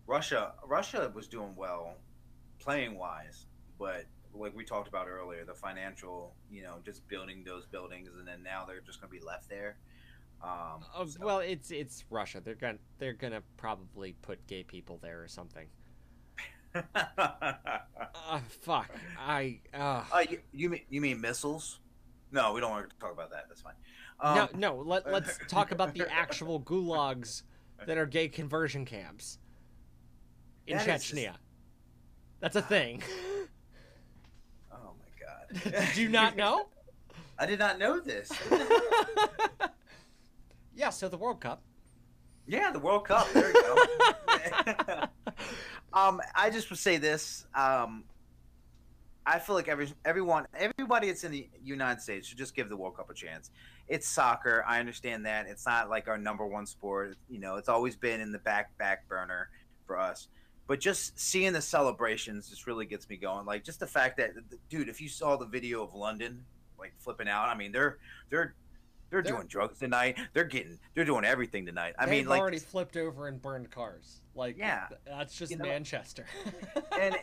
Russia 0.08 0.54
Russia 0.66 1.12
was 1.14 1.28
doing 1.28 1.56
well 1.56 1.96
playing 2.60 2.98
wise, 2.98 3.46
but 3.80 4.06
like 4.34 4.56
we 4.56 4.64
talked 4.64 4.88
about 4.88 5.08
earlier, 5.08 5.46
the 5.46 5.54
financial, 5.54 6.34
you 6.50 6.64
know, 6.64 6.76
just 6.84 7.08
building 7.08 7.44
those 7.46 7.66
buildings, 7.66 8.10
and 8.18 8.28
then 8.28 8.42
now 8.44 8.66
they're 8.66 8.82
just 8.82 9.00
going 9.00 9.12
to 9.12 9.20
be 9.20 9.24
left 9.26 9.50
there. 9.50 9.78
Um, 10.42 10.84
oh, 10.98 11.06
so. 11.06 11.26
Well, 11.26 11.40
it's 11.40 11.72
it's 11.72 12.04
Russia. 12.10 12.42
They're 12.44 12.56
gonna 12.56 12.80
they're 13.00 13.14
gonna 13.14 13.42
probably 13.56 14.14
put 14.22 14.46
gay 14.48 14.64
people 14.64 15.00
there 15.02 15.24
or 15.24 15.28
something. 15.28 15.68
uh, 16.96 18.40
fuck. 18.62 18.90
I. 19.18 19.60
Uh... 19.74 20.04
Uh, 20.12 20.24
you, 20.30 20.40
you 20.52 20.70
mean 20.70 20.82
you 20.90 21.00
mean 21.00 21.22
missiles? 21.22 21.80
No, 22.32 22.52
we 22.52 22.60
don't 22.60 22.72
want 22.72 22.90
to 22.90 22.96
talk 22.98 23.14
about 23.14 23.32
that. 23.32 23.46
That's 23.48 23.62
fine. 23.62 23.76
Um, 24.20 24.36
no, 24.36 24.50
no. 24.76 24.84
Let 24.84 25.10
let's 25.10 25.38
talk 25.48 25.72
about 25.72 25.94
the 25.94 26.12
actual 26.12 26.60
gulags 26.60 27.44
that 27.86 27.98
are 27.98 28.06
gay 28.06 28.28
conversion 28.28 28.86
camps 28.86 29.38
in 30.68 30.78
that 30.78 30.88
Chechnya. 30.88 31.26
Just, 31.26 31.40
that's 32.40 32.56
a 32.56 32.62
thing. 32.62 33.02
Oh 34.72 34.94
my 35.00 35.72
god. 35.72 35.86
did 35.88 35.98
you 35.98 36.10
not 36.10 36.36
know? 36.38 36.68
I 37.38 37.46
did 37.46 37.60
not 37.60 37.80
know 37.80 38.00
this. 38.00 38.32
yeah, 40.76 40.90
so 40.90 41.08
the 41.08 41.18
World 41.18 41.40
Cup. 41.40 41.62
Yeah, 42.48 42.72
the 42.72 42.80
World 42.80 43.06
Cup. 43.06 43.32
There 43.34 43.48
you 43.48 43.62
go. 43.64 45.04
um, 45.94 46.22
I 46.36 46.50
just 46.50 46.70
would 46.70 46.80
say 46.80 46.98
this. 46.98 47.46
Um, 47.56 48.04
I 49.26 49.40
feel 49.40 49.56
like 49.56 49.68
every 49.68 49.92
everyone, 50.04 50.48
everybody 50.54 51.08
that's 51.08 51.24
in 51.24 51.32
the 51.32 51.48
United 51.64 52.02
States 52.02 52.28
should 52.28 52.38
just 52.38 52.56
give 52.56 52.70
the 52.70 52.78
World 52.78 52.98
Cup 52.98 53.10
a 53.10 53.14
chance. 53.14 53.52
It's 53.88 54.08
soccer. 54.08 54.64
I 54.68 54.80
understand 54.80 55.26
that 55.26 55.48
it's 55.48 55.66
not 55.66 55.90
like 55.90 56.08
our 56.08 56.18
number 56.18 56.46
one 56.46 56.66
sport. 56.66 57.16
You 57.30 57.40
know, 57.40 57.56
it's 57.56 57.70
always 57.70 57.96
been 57.96 58.22
in 58.22 58.32
the 58.32 58.40
back 58.40 58.78
back 58.78 59.08
burner 59.08 59.50
for 59.86 59.98
us 60.00 60.28
but 60.74 60.80
just 60.80 61.20
seeing 61.20 61.54
the 61.54 61.62
celebrations 61.62 62.50
just 62.50 62.66
really 62.66 62.88
gets 62.88 63.08
me 63.08 63.16
going. 63.16 63.46
Like 63.46 63.64
just 63.64 63.80
the 63.80 63.86
fact 63.86 64.18
that, 64.18 64.32
dude, 64.70 64.90
if 64.90 65.00
you 65.00 65.08
saw 65.08 65.36
the 65.36 65.46
video 65.46 65.84
of 65.84 65.94
London 65.94 66.44
like 66.80 66.94
flipping 66.98 67.28
out, 67.28 67.48
I 67.48 67.54
mean, 67.56 67.72
they're 67.72 68.00
they're 68.32 68.56
they're, 69.12 69.22
they're 69.22 69.34
doing 69.34 69.46
drugs 69.46 69.78
tonight. 69.78 70.18
They're 70.34 70.46
getting 70.46 70.80
they're 70.96 71.06
doing 71.06 71.26
everything 71.26 71.68
tonight. 71.68 71.94
I 72.00 72.08
mean, 72.08 72.26
like 72.26 72.42
already 72.42 72.58
flipped 72.58 72.98
over 72.98 73.28
and 73.28 73.40
burned 73.40 73.70
cars. 73.70 74.22
Like, 74.34 74.58
yeah, 74.58 74.88
that's 75.06 75.38
just 75.38 75.52
you 75.52 75.60
know, 75.60 75.66
Manchester. 75.66 76.26
and 77.00 77.18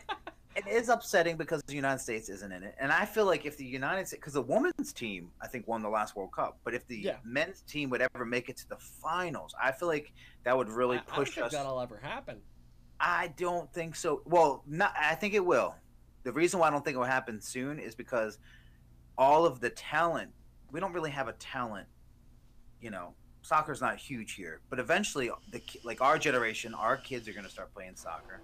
it 0.55 0.65
is 0.69 0.87
upsetting 0.87 1.35
because 1.35 1.61
the 1.67 1.75
United 1.75 1.99
States 1.99 2.29
isn't 2.29 2.53
in 2.53 2.63
it, 2.63 2.75
and 2.79 2.89
I 2.89 3.03
feel 3.03 3.25
like 3.25 3.45
if 3.45 3.57
the 3.57 3.65
United 3.65 4.07
States, 4.07 4.21
because 4.21 4.31
the 4.33 4.41
women's 4.41 4.93
team 4.93 5.29
I 5.41 5.47
think 5.47 5.67
won 5.67 5.81
the 5.81 5.89
last 5.89 6.15
World 6.15 6.31
Cup, 6.31 6.57
but 6.63 6.73
if 6.73 6.87
the 6.87 6.99
Yeah. 6.99 7.17
men's 7.25 7.63
team 7.63 7.89
would 7.89 8.01
ever 8.01 8.23
make 8.23 8.47
it 8.47 8.55
to 8.59 8.69
the 8.69 8.77
finals, 8.77 9.53
I 9.61 9.73
feel 9.73 9.89
like 9.89 10.13
that 10.45 10.57
would 10.57 10.69
really 10.69 10.99
I, 10.99 11.01
I 11.01 11.15
push 11.15 11.35
think 11.35 11.47
us. 11.47 11.51
that'll 11.51 11.81
ever 11.81 11.97
happen. 11.97 12.39
I 13.01 13.33
don't 13.35 13.71
think 13.73 13.95
so. 13.95 14.21
Well, 14.25 14.63
not. 14.67 14.93
I 14.99 15.15
think 15.15 15.33
it 15.33 15.43
will. 15.45 15.75
The 16.23 16.31
reason 16.31 16.59
why 16.59 16.67
I 16.67 16.69
don't 16.69 16.85
think 16.85 16.95
it 16.95 16.99
will 16.99 17.05
happen 17.05 17.41
soon 17.41 17.79
is 17.79 17.95
because 17.95 18.37
all 19.17 19.45
of 19.45 19.59
the 19.59 19.71
talent. 19.71 20.31
We 20.71 20.79
don't 20.79 20.93
really 20.93 21.11
have 21.11 21.27
a 21.27 21.33
talent. 21.33 21.87
You 22.79 22.91
know, 22.91 23.13
soccer's 23.41 23.81
not 23.81 23.97
huge 23.97 24.33
here, 24.33 24.61
but 24.69 24.79
eventually, 24.79 25.29
the 25.51 25.61
like 25.83 25.99
our 25.99 26.17
generation, 26.17 26.73
our 26.73 26.95
kids 26.95 27.27
are 27.27 27.33
going 27.33 27.43
to 27.43 27.51
start 27.51 27.73
playing 27.73 27.95
soccer, 27.95 28.41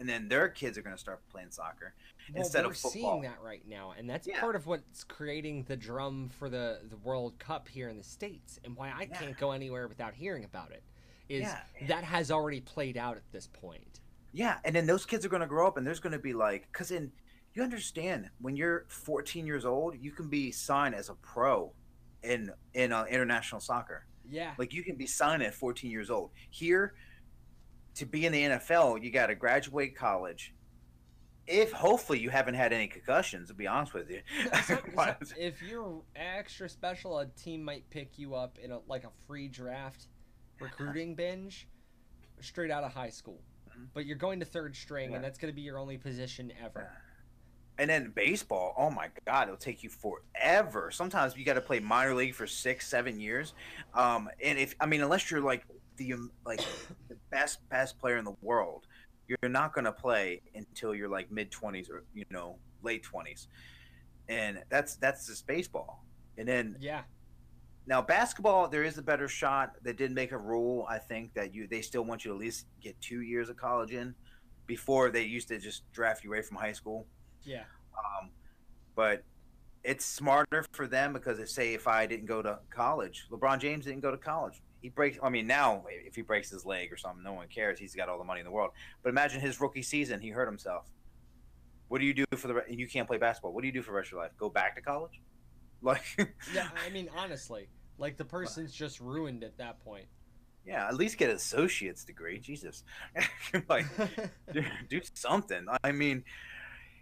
and 0.00 0.08
then 0.08 0.26
their 0.28 0.48
kids 0.48 0.76
are 0.76 0.82
going 0.82 0.96
to 0.96 1.00
start 1.00 1.20
playing 1.30 1.50
soccer. 1.50 1.94
Well, 2.32 2.42
Instead 2.42 2.64
we're 2.64 2.72
of 2.72 2.76
football. 2.78 2.92
seeing 3.12 3.22
that 3.22 3.40
right 3.42 3.62
now, 3.68 3.94
and 3.96 4.10
that's 4.10 4.26
Yeah. 4.26 4.40
part 4.40 4.56
of 4.56 4.66
what's 4.66 5.04
creating 5.04 5.64
the 5.64 5.76
drum 5.76 6.30
for 6.30 6.48
the 6.50 6.80
the 6.90 6.96
World 6.96 7.38
Cup 7.38 7.68
here 7.68 7.88
in 7.88 7.96
the 7.98 8.02
states, 8.04 8.58
and 8.64 8.74
why 8.74 8.88
I 8.90 9.02
Yeah. 9.02 9.18
can't 9.18 9.38
go 9.38 9.52
anywhere 9.52 9.86
without 9.86 10.14
hearing 10.14 10.44
about 10.44 10.72
it. 10.72 10.82
Is 11.28 11.42
Yeah. 11.42 11.60
that 11.88 12.04
has 12.04 12.30
already 12.30 12.60
played 12.60 12.96
out 12.96 13.16
at 13.16 13.30
this 13.32 13.46
point? 13.48 14.00
Yeah, 14.32 14.58
and 14.64 14.74
then 14.76 14.86
those 14.86 15.06
kids 15.06 15.24
are 15.24 15.28
going 15.28 15.40
to 15.40 15.46
grow 15.48 15.66
up, 15.66 15.76
and 15.76 15.86
there's 15.86 16.00
going 16.00 16.12
to 16.12 16.18
be 16.18 16.32
like, 16.34 16.68
because 16.72 16.90
in 16.90 17.12
you 17.54 17.62
understand 17.62 18.28
when 18.40 18.54
you're 18.54 18.84
14 18.88 19.46
years 19.46 19.64
old, 19.64 19.96
you 19.98 20.10
can 20.12 20.28
be 20.28 20.52
signed 20.52 20.94
as 20.94 21.08
a 21.08 21.14
pro 21.14 21.72
in 22.22 22.52
in 22.74 22.92
uh, 22.92 23.04
international 23.06 23.60
soccer. 23.60 24.04
Yeah, 24.28 24.54
Like 24.58 24.74
you 24.74 24.82
can 24.82 24.96
be 24.96 25.06
signed 25.06 25.42
at 25.42 25.54
14 25.54 25.90
years 25.90 26.10
old. 26.10 26.30
Here, 26.50 26.94
to 27.94 28.04
be 28.04 28.26
in 28.26 28.32
the 28.32 28.42
NFL, 28.42 29.02
you 29.02 29.10
got 29.10 29.28
to 29.28 29.34
graduate 29.34 29.96
college. 29.96 30.52
If 31.46 31.70
hopefully 31.72 32.18
you 32.18 32.28
haven't 32.28 32.54
had 32.56 32.72
any 32.72 32.88
concussions, 32.88 33.48
to 33.48 33.54
be 33.54 33.66
honest 33.68 33.94
with 33.94 34.10
you. 34.10 34.20
So- 34.66 34.78
so 34.94 35.14
if 35.38 35.62
you're 35.62 36.02
extra 36.16 36.68
special, 36.68 37.20
a 37.20 37.26
team 37.26 37.62
might 37.62 37.88
pick 37.90 38.18
you 38.18 38.34
up 38.34 38.58
in 38.58 38.72
a 38.72 38.80
like 38.88 39.04
a 39.04 39.10
free 39.26 39.48
draft 39.48 40.08
recruiting 40.60 41.14
binge 41.14 41.68
straight 42.40 42.70
out 42.70 42.84
of 42.84 42.92
high 42.92 43.10
school. 43.10 43.40
Mhm. 43.70 43.88
But 43.94 44.06
you're 44.06 44.16
going 44.16 44.40
to 44.40 44.46
third 44.46 44.76
string, 44.76 45.10
Yeah. 45.10 45.16
and 45.16 45.24
that's 45.24 45.38
going 45.38 45.52
to 45.52 45.54
be 45.54 45.62
your 45.62 45.78
only 45.78 45.98
position 45.98 46.52
ever. 46.62 46.90
And 47.78 47.90
then 47.90 48.10
baseball, 48.10 48.74
oh 48.78 48.88
my 48.88 49.10
God, 49.26 49.48
it'll 49.48 49.58
take 49.58 49.82
you 49.82 49.90
forever. 49.90 50.90
Sometimes 50.90 51.36
you 51.36 51.44
got 51.44 51.54
to 51.54 51.60
play 51.60 51.78
minor 51.78 52.14
league 52.14 52.34
for 52.34 52.46
six, 52.46 52.88
seven 52.88 53.20
years. 53.20 53.52
Um, 53.92 54.30
and 54.42 54.58
if 54.58 54.74
I 54.80 54.86
mean, 54.86 55.02
unless 55.02 55.30
you're 55.30 55.42
like 55.42 55.66
the 55.96 56.14
um, 56.14 56.32
like 56.46 56.60
the 57.08 57.16
best 57.30 57.66
best 57.68 57.98
player 57.98 58.16
in 58.16 58.24
the 58.24 58.36
world, 58.40 58.86
you're 59.28 59.50
not 59.50 59.74
gonna 59.74 59.92
play 59.92 60.40
until 60.54 60.94
you're 60.94 61.08
like 61.08 61.30
mid 61.30 61.50
twenties 61.50 61.90
or 61.90 62.04
you 62.14 62.24
know 62.30 62.58
late 62.82 63.02
twenties, 63.02 63.48
and 64.28 64.62
that's 64.70 64.96
that's 64.96 65.26
just 65.26 65.46
baseball. 65.46 66.02
And 66.38 66.48
then 66.48 66.76
Yeah, 66.80 67.02
now 67.86 68.02
basketball, 68.02 68.68
there 68.68 68.82
is 68.82 68.98
a 68.98 69.02
better 69.02 69.28
shot. 69.28 69.76
They 69.82 69.92
did 69.92 70.12
make 70.12 70.32
a 70.32 70.38
rule, 70.38 70.86
I 70.88 70.98
think, 70.98 71.34
that 71.34 71.54
you 71.54 71.66
they 71.68 71.80
still 71.80 72.02
want 72.02 72.24
you 72.24 72.30
to 72.30 72.34
at 72.36 72.40
least 72.40 72.66
get 72.80 73.00
two 73.00 73.20
years 73.22 73.48
of 73.48 73.56
college 73.56 73.92
in. 73.92 74.14
Before 74.66 75.10
they 75.10 75.22
used 75.22 75.46
to 75.48 75.58
just 75.58 75.90
draft 75.92 76.24
you 76.24 76.30
away 76.32 76.42
from 76.42 76.56
high 76.56 76.72
school. 76.72 77.06
yeah. 77.44 77.62
Um, 77.96 78.30
but 78.96 79.22
it's 79.84 80.04
smarter 80.04 80.64
for 80.72 80.88
them 80.88 81.12
because 81.12 81.38
if 81.38 81.48
say 81.48 81.72
if 81.72 81.86
I 81.86 82.04
didn't 82.06 82.26
go 82.26 82.42
to 82.42 82.58
college, 82.70 83.26
LeBron 83.30 83.60
James 83.60 83.84
didn't 83.84 84.00
go 84.00 84.10
to 84.10 84.16
college. 84.16 84.60
He 84.82 84.88
breaks. 84.88 85.18
I 85.22 85.28
mean, 85.28 85.46
now 85.46 85.84
if 85.88 86.16
he 86.16 86.22
breaks 86.22 86.50
his 86.50 86.66
leg 86.66 86.92
or 86.92 86.96
something, 86.96 87.22
no 87.22 87.32
one 87.34 87.46
cares. 87.46 87.78
He's 87.78 87.94
got 87.94 88.08
all 88.08 88.18
the 88.18 88.24
money 88.24 88.40
in 88.40 88.44
the 88.44 88.50
world. 88.50 88.70
But 89.02 89.10
imagine 89.10 89.40
his 89.40 89.60
rookie 89.60 89.82
season, 89.82 90.20
he 90.20 90.30
hurt 90.30 90.46
himself. 90.48 90.86
What 91.88 92.00
do 92.00 92.04
you 92.04 92.14
do 92.14 92.24
for 92.36 92.48
the? 92.48 92.64
And 92.68 92.80
you 92.80 92.88
can't 92.88 93.06
play 93.06 93.18
basketball. 93.18 93.52
What 93.52 93.60
do 93.60 93.68
you 93.68 93.72
do 93.72 93.82
for 93.82 93.92
the 93.92 93.96
rest 93.98 94.08
of 94.08 94.12
your 94.12 94.22
life? 94.22 94.32
Go 94.36 94.50
back 94.50 94.74
to 94.74 94.82
college? 94.82 95.20
Like, 95.82 96.04
Yeah, 96.52 96.68
I 96.86 96.90
mean, 96.90 97.08
honestly, 97.16 97.68
like 97.98 98.16
the 98.16 98.24
person's 98.24 98.72
just 98.72 99.00
ruined 99.00 99.44
at 99.44 99.56
that 99.58 99.78
point. 99.84 100.06
yeah, 100.66 100.88
at 100.88 100.96
least 100.96 101.16
get 101.18 101.30
an 101.30 101.36
associate's 101.36 102.04
degree. 102.04 102.38
Jesus, 102.40 102.82
like 103.68 103.86
do, 104.52 104.64
do 104.88 105.00
something. 105.14 105.66
I 105.84 105.92
mean, 105.92 106.24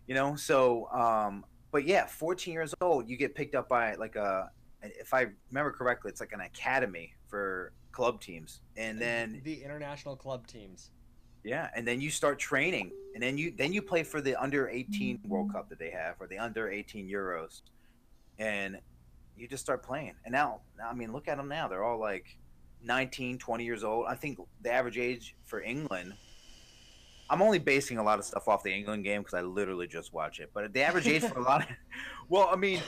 you 0.06 0.14
know. 0.14 0.36
So, 0.36 0.88
um, 0.92 1.44
but 1.72 1.86
yeah, 1.86 2.06
14 2.06 2.52
years 2.52 2.74
old, 2.80 3.08
you 3.08 3.16
get 3.16 3.34
picked 3.34 3.54
up 3.54 3.68
by 3.68 3.94
like 3.94 4.16
a, 4.16 4.50
if 4.82 5.14
I 5.14 5.26
remember 5.50 5.72
correctly, 5.72 6.10
it's 6.10 6.20
like 6.20 6.32
an 6.32 6.40
academy 6.42 7.14
for 7.28 7.72
club 7.92 8.20
teams, 8.20 8.60
and 8.76 9.00
then 9.00 9.40
the 9.44 9.62
international 9.62 10.14
club 10.16 10.46
teams. 10.46 10.90
yeah, 11.44 11.70
and 11.74 11.86
then 11.88 12.00
you 12.00 12.10
start 12.10 12.38
training, 12.38 12.90
and 13.14 13.22
then 13.22 13.38
you 13.38 13.54
then 13.56 13.72
you 13.72 13.80
play 13.82 14.02
for 14.02 14.20
the 14.20 14.34
under 14.36 14.68
18 14.68 15.20
World 15.26 15.52
Cup 15.52 15.68
that 15.70 15.78
they 15.78 15.90
have, 15.90 16.16
or 16.20 16.26
the 16.26 16.38
under 16.38 16.68
18 16.70 17.08
Euros, 17.08 17.62
and 18.38 18.78
you 19.36 19.48
just 19.48 19.62
start 19.62 19.82
playing. 19.82 20.14
And 20.24 20.32
now, 20.32 20.60
now 20.78 20.88
I 20.88 20.94
mean, 20.94 21.12
look 21.12 21.28
at 21.28 21.36
them 21.36 21.48
now; 21.48 21.68
they're 21.68 21.84
all 21.84 21.98
like 21.98 22.38
19, 22.82 23.38
20 23.38 23.64
years 23.64 23.84
old. 23.84 24.06
I 24.08 24.14
think 24.14 24.38
the 24.62 24.72
average 24.72 24.98
age 24.98 25.34
for 25.44 25.60
England. 25.60 26.14
I'm 27.30 27.40
only 27.40 27.58
basing 27.58 27.96
a 27.96 28.02
lot 28.02 28.18
of 28.18 28.24
stuff 28.26 28.48
off 28.48 28.62
the 28.62 28.72
England 28.72 29.02
game 29.02 29.22
because 29.22 29.32
I 29.34 29.40
literally 29.40 29.86
just 29.86 30.12
watch 30.12 30.40
it. 30.40 30.50
But 30.52 30.72
the 30.74 30.82
average 30.82 31.08
age 31.08 31.22
for 31.22 31.38
a 31.38 31.42
lot 31.42 31.62
of, 31.62 31.68
well, 32.28 32.50
I 32.52 32.56
mean, 32.56 32.80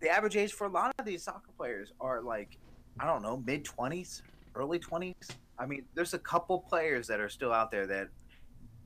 the 0.00 0.10
average 0.10 0.36
age 0.36 0.52
for 0.52 0.66
a 0.66 0.70
lot 0.70 0.94
of 0.98 1.06
these 1.06 1.22
soccer 1.22 1.50
players 1.56 1.92
are 1.98 2.20
like, 2.20 2.58
I 3.00 3.06
don't 3.06 3.22
know, 3.22 3.42
mid 3.46 3.64
20s, 3.64 4.22
early 4.54 4.78
20s. 4.78 5.14
I 5.58 5.64
mean, 5.64 5.84
there's 5.94 6.12
a 6.12 6.18
couple 6.18 6.60
players 6.60 7.06
that 7.06 7.18
are 7.18 7.30
still 7.30 7.52
out 7.52 7.70
there 7.70 7.86
that 7.86 8.08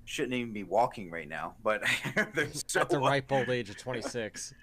shouldn't 0.04 0.34
even 0.34 0.52
be 0.52 0.62
walking 0.62 1.10
right 1.10 1.28
now, 1.28 1.54
but 1.62 1.82
they're 2.34 2.48
so 2.52 2.80
At 2.80 2.90
the 2.90 2.98
ripe 2.98 3.30
old 3.32 3.48
age 3.48 3.70
of 3.70 3.76
26. 3.76 4.54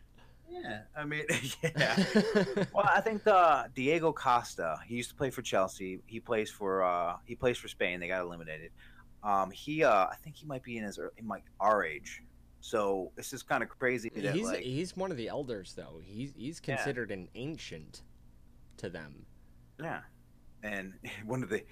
Yeah, 0.50 0.82
I 0.96 1.06
mean, 1.06 1.26
yeah. 1.78 1.96
Well, 2.74 2.90
I 2.90 3.02
think 3.02 3.24
the 3.24 3.70
Diego 3.76 4.12
Costa. 4.14 4.80
He 4.86 4.96
used 4.96 5.10
to 5.10 5.16
play 5.16 5.30
for 5.30 5.42
Chelsea. 5.42 6.00
He 6.08 6.20
plays 6.20 6.50
for 6.50 6.84
uh, 6.84 7.18
he 7.26 7.36
plays 7.36 7.58
for 7.58 7.68
Spain. 7.68 8.00
They 8.00 8.08
got 8.08 8.22
eliminated. 8.22 8.72
Um, 9.24 9.52
he 9.52 9.84
uh, 9.84 10.06
I 10.08 10.16
think 10.24 10.36
he 10.38 10.46
might 10.46 10.64
be 10.64 10.78
in 10.78 10.84
his 10.84 11.00
in 11.18 11.28
like 11.28 11.44
our 11.60 11.84
age. 11.84 12.24
So 12.62 13.12
this 13.16 13.34
is 13.34 13.44
kind 13.44 13.62
of 13.64 13.70
crazy 13.70 14.10
that 14.16 14.34
he's 14.36 14.46
like 14.46 14.60
he's 14.62 14.96
one 14.98 15.12
of 15.12 15.18
the 15.18 15.28
elders 15.28 15.74
though. 15.76 16.00
He's 16.04 16.34
he's 16.36 16.62
Yeah. 16.66 16.76
considered 16.76 17.12
an 17.12 17.28
ancient 17.36 18.04
to 18.78 18.90
them. 18.90 19.26
yeah, 19.82 20.02
and 20.64 20.94
one 21.26 21.44
of 21.44 21.50
the 21.50 21.64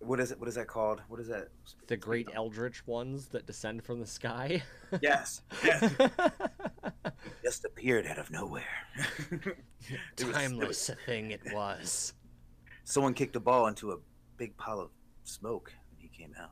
what 0.00 0.20
is 0.20 0.30
it? 0.32 0.38
What 0.38 0.48
is 0.48 0.54
that 0.56 0.66
called? 0.68 1.00
What 1.08 1.20
is 1.20 1.28
that? 1.28 1.48
The 1.86 1.96
great 1.96 2.28
eldritch 2.34 2.86
ones 2.86 3.28
that 3.28 3.46
descend 3.46 3.82
from 3.84 3.98
the 4.00 4.06
sky. 4.06 4.62
Yes, 5.00 5.42
yes. 5.64 5.90
Just 7.46 7.64
appeared 7.64 8.08
out 8.08 8.18
of 8.18 8.28
nowhere. 8.32 8.64
It 9.38 9.44
was- 10.18 10.28
it 10.28 10.32
Timeless 10.32 10.88
was- 10.88 10.96
thing 11.06 11.30
it 11.30 11.40
was. 11.52 12.12
Someone 12.82 13.14
kicked 13.14 13.34
the 13.34 13.40
ball 13.40 13.68
into 13.68 13.92
a 13.92 13.98
big 14.36 14.56
pile 14.56 14.80
of 14.80 14.90
smoke 15.22 15.72
when 15.92 16.00
he 16.00 16.08
came 16.08 16.34
out. 16.40 16.50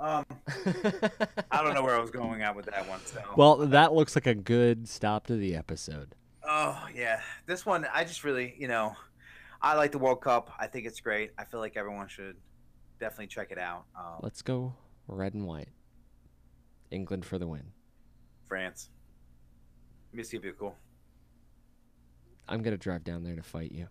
Um, 0.00 0.26
I 1.52 1.62
don't 1.62 1.72
know 1.74 1.84
where 1.84 1.94
I 1.94 2.00
was 2.00 2.10
going 2.10 2.42
at 2.42 2.56
with 2.56 2.66
that 2.66 2.88
one. 2.88 2.98
So. 3.04 3.20
Well, 3.36 3.56
that 3.58 3.92
looks 3.92 4.16
like 4.16 4.26
a 4.26 4.34
good 4.34 4.88
stop 4.88 5.28
to 5.28 5.36
the 5.36 5.54
episode. 5.54 6.16
Oh 6.44 6.84
yeah, 6.92 7.20
this 7.46 7.64
one 7.64 7.86
I 7.94 8.02
just 8.02 8.24
really, 8.24 8.56
you 8.58 8.66
know, 8.66 8.96
I 9.62 9.74
like 9.76 9.92
the 9.92 9.98
World 9.98 10.20
Cup. 10.20 10.50
I 10.58 10.66
think 10.66 10.84
it's 10.84 10.98
great. 10.98 11.30
I 11.38 11.44
feel 11.44 11.60
like 11.60 11.76
everyone 11.76 12.08
should 12.08 12.34
definitely 12.98 13.28
check 13.28 13.52
it 13.52 13.58
out. 13.58 13.84
Um, 13.96 14.18
Let's 14.20 14.42
go 14.42 14.74
red 15.06 15.34
and 15.34 15.46
white. 15.46 15.68
England 16.90 17.24
for 17.24 17.38
the 17.38 17.46
win. 17.46 17.66
France. 18.48 18.90
Me 20.14 20.22
see 20.22 20.38
you're 20.40 20.52
cool. 20.52 20.76
I'm 22.48 22.62
gonna 22.62 22.76
drive 22.76 23.02
down 23.02 23.24
there 23.24 23.34
to 23.34 23.42
fight 23.42 23.72
you. 23.72 23.88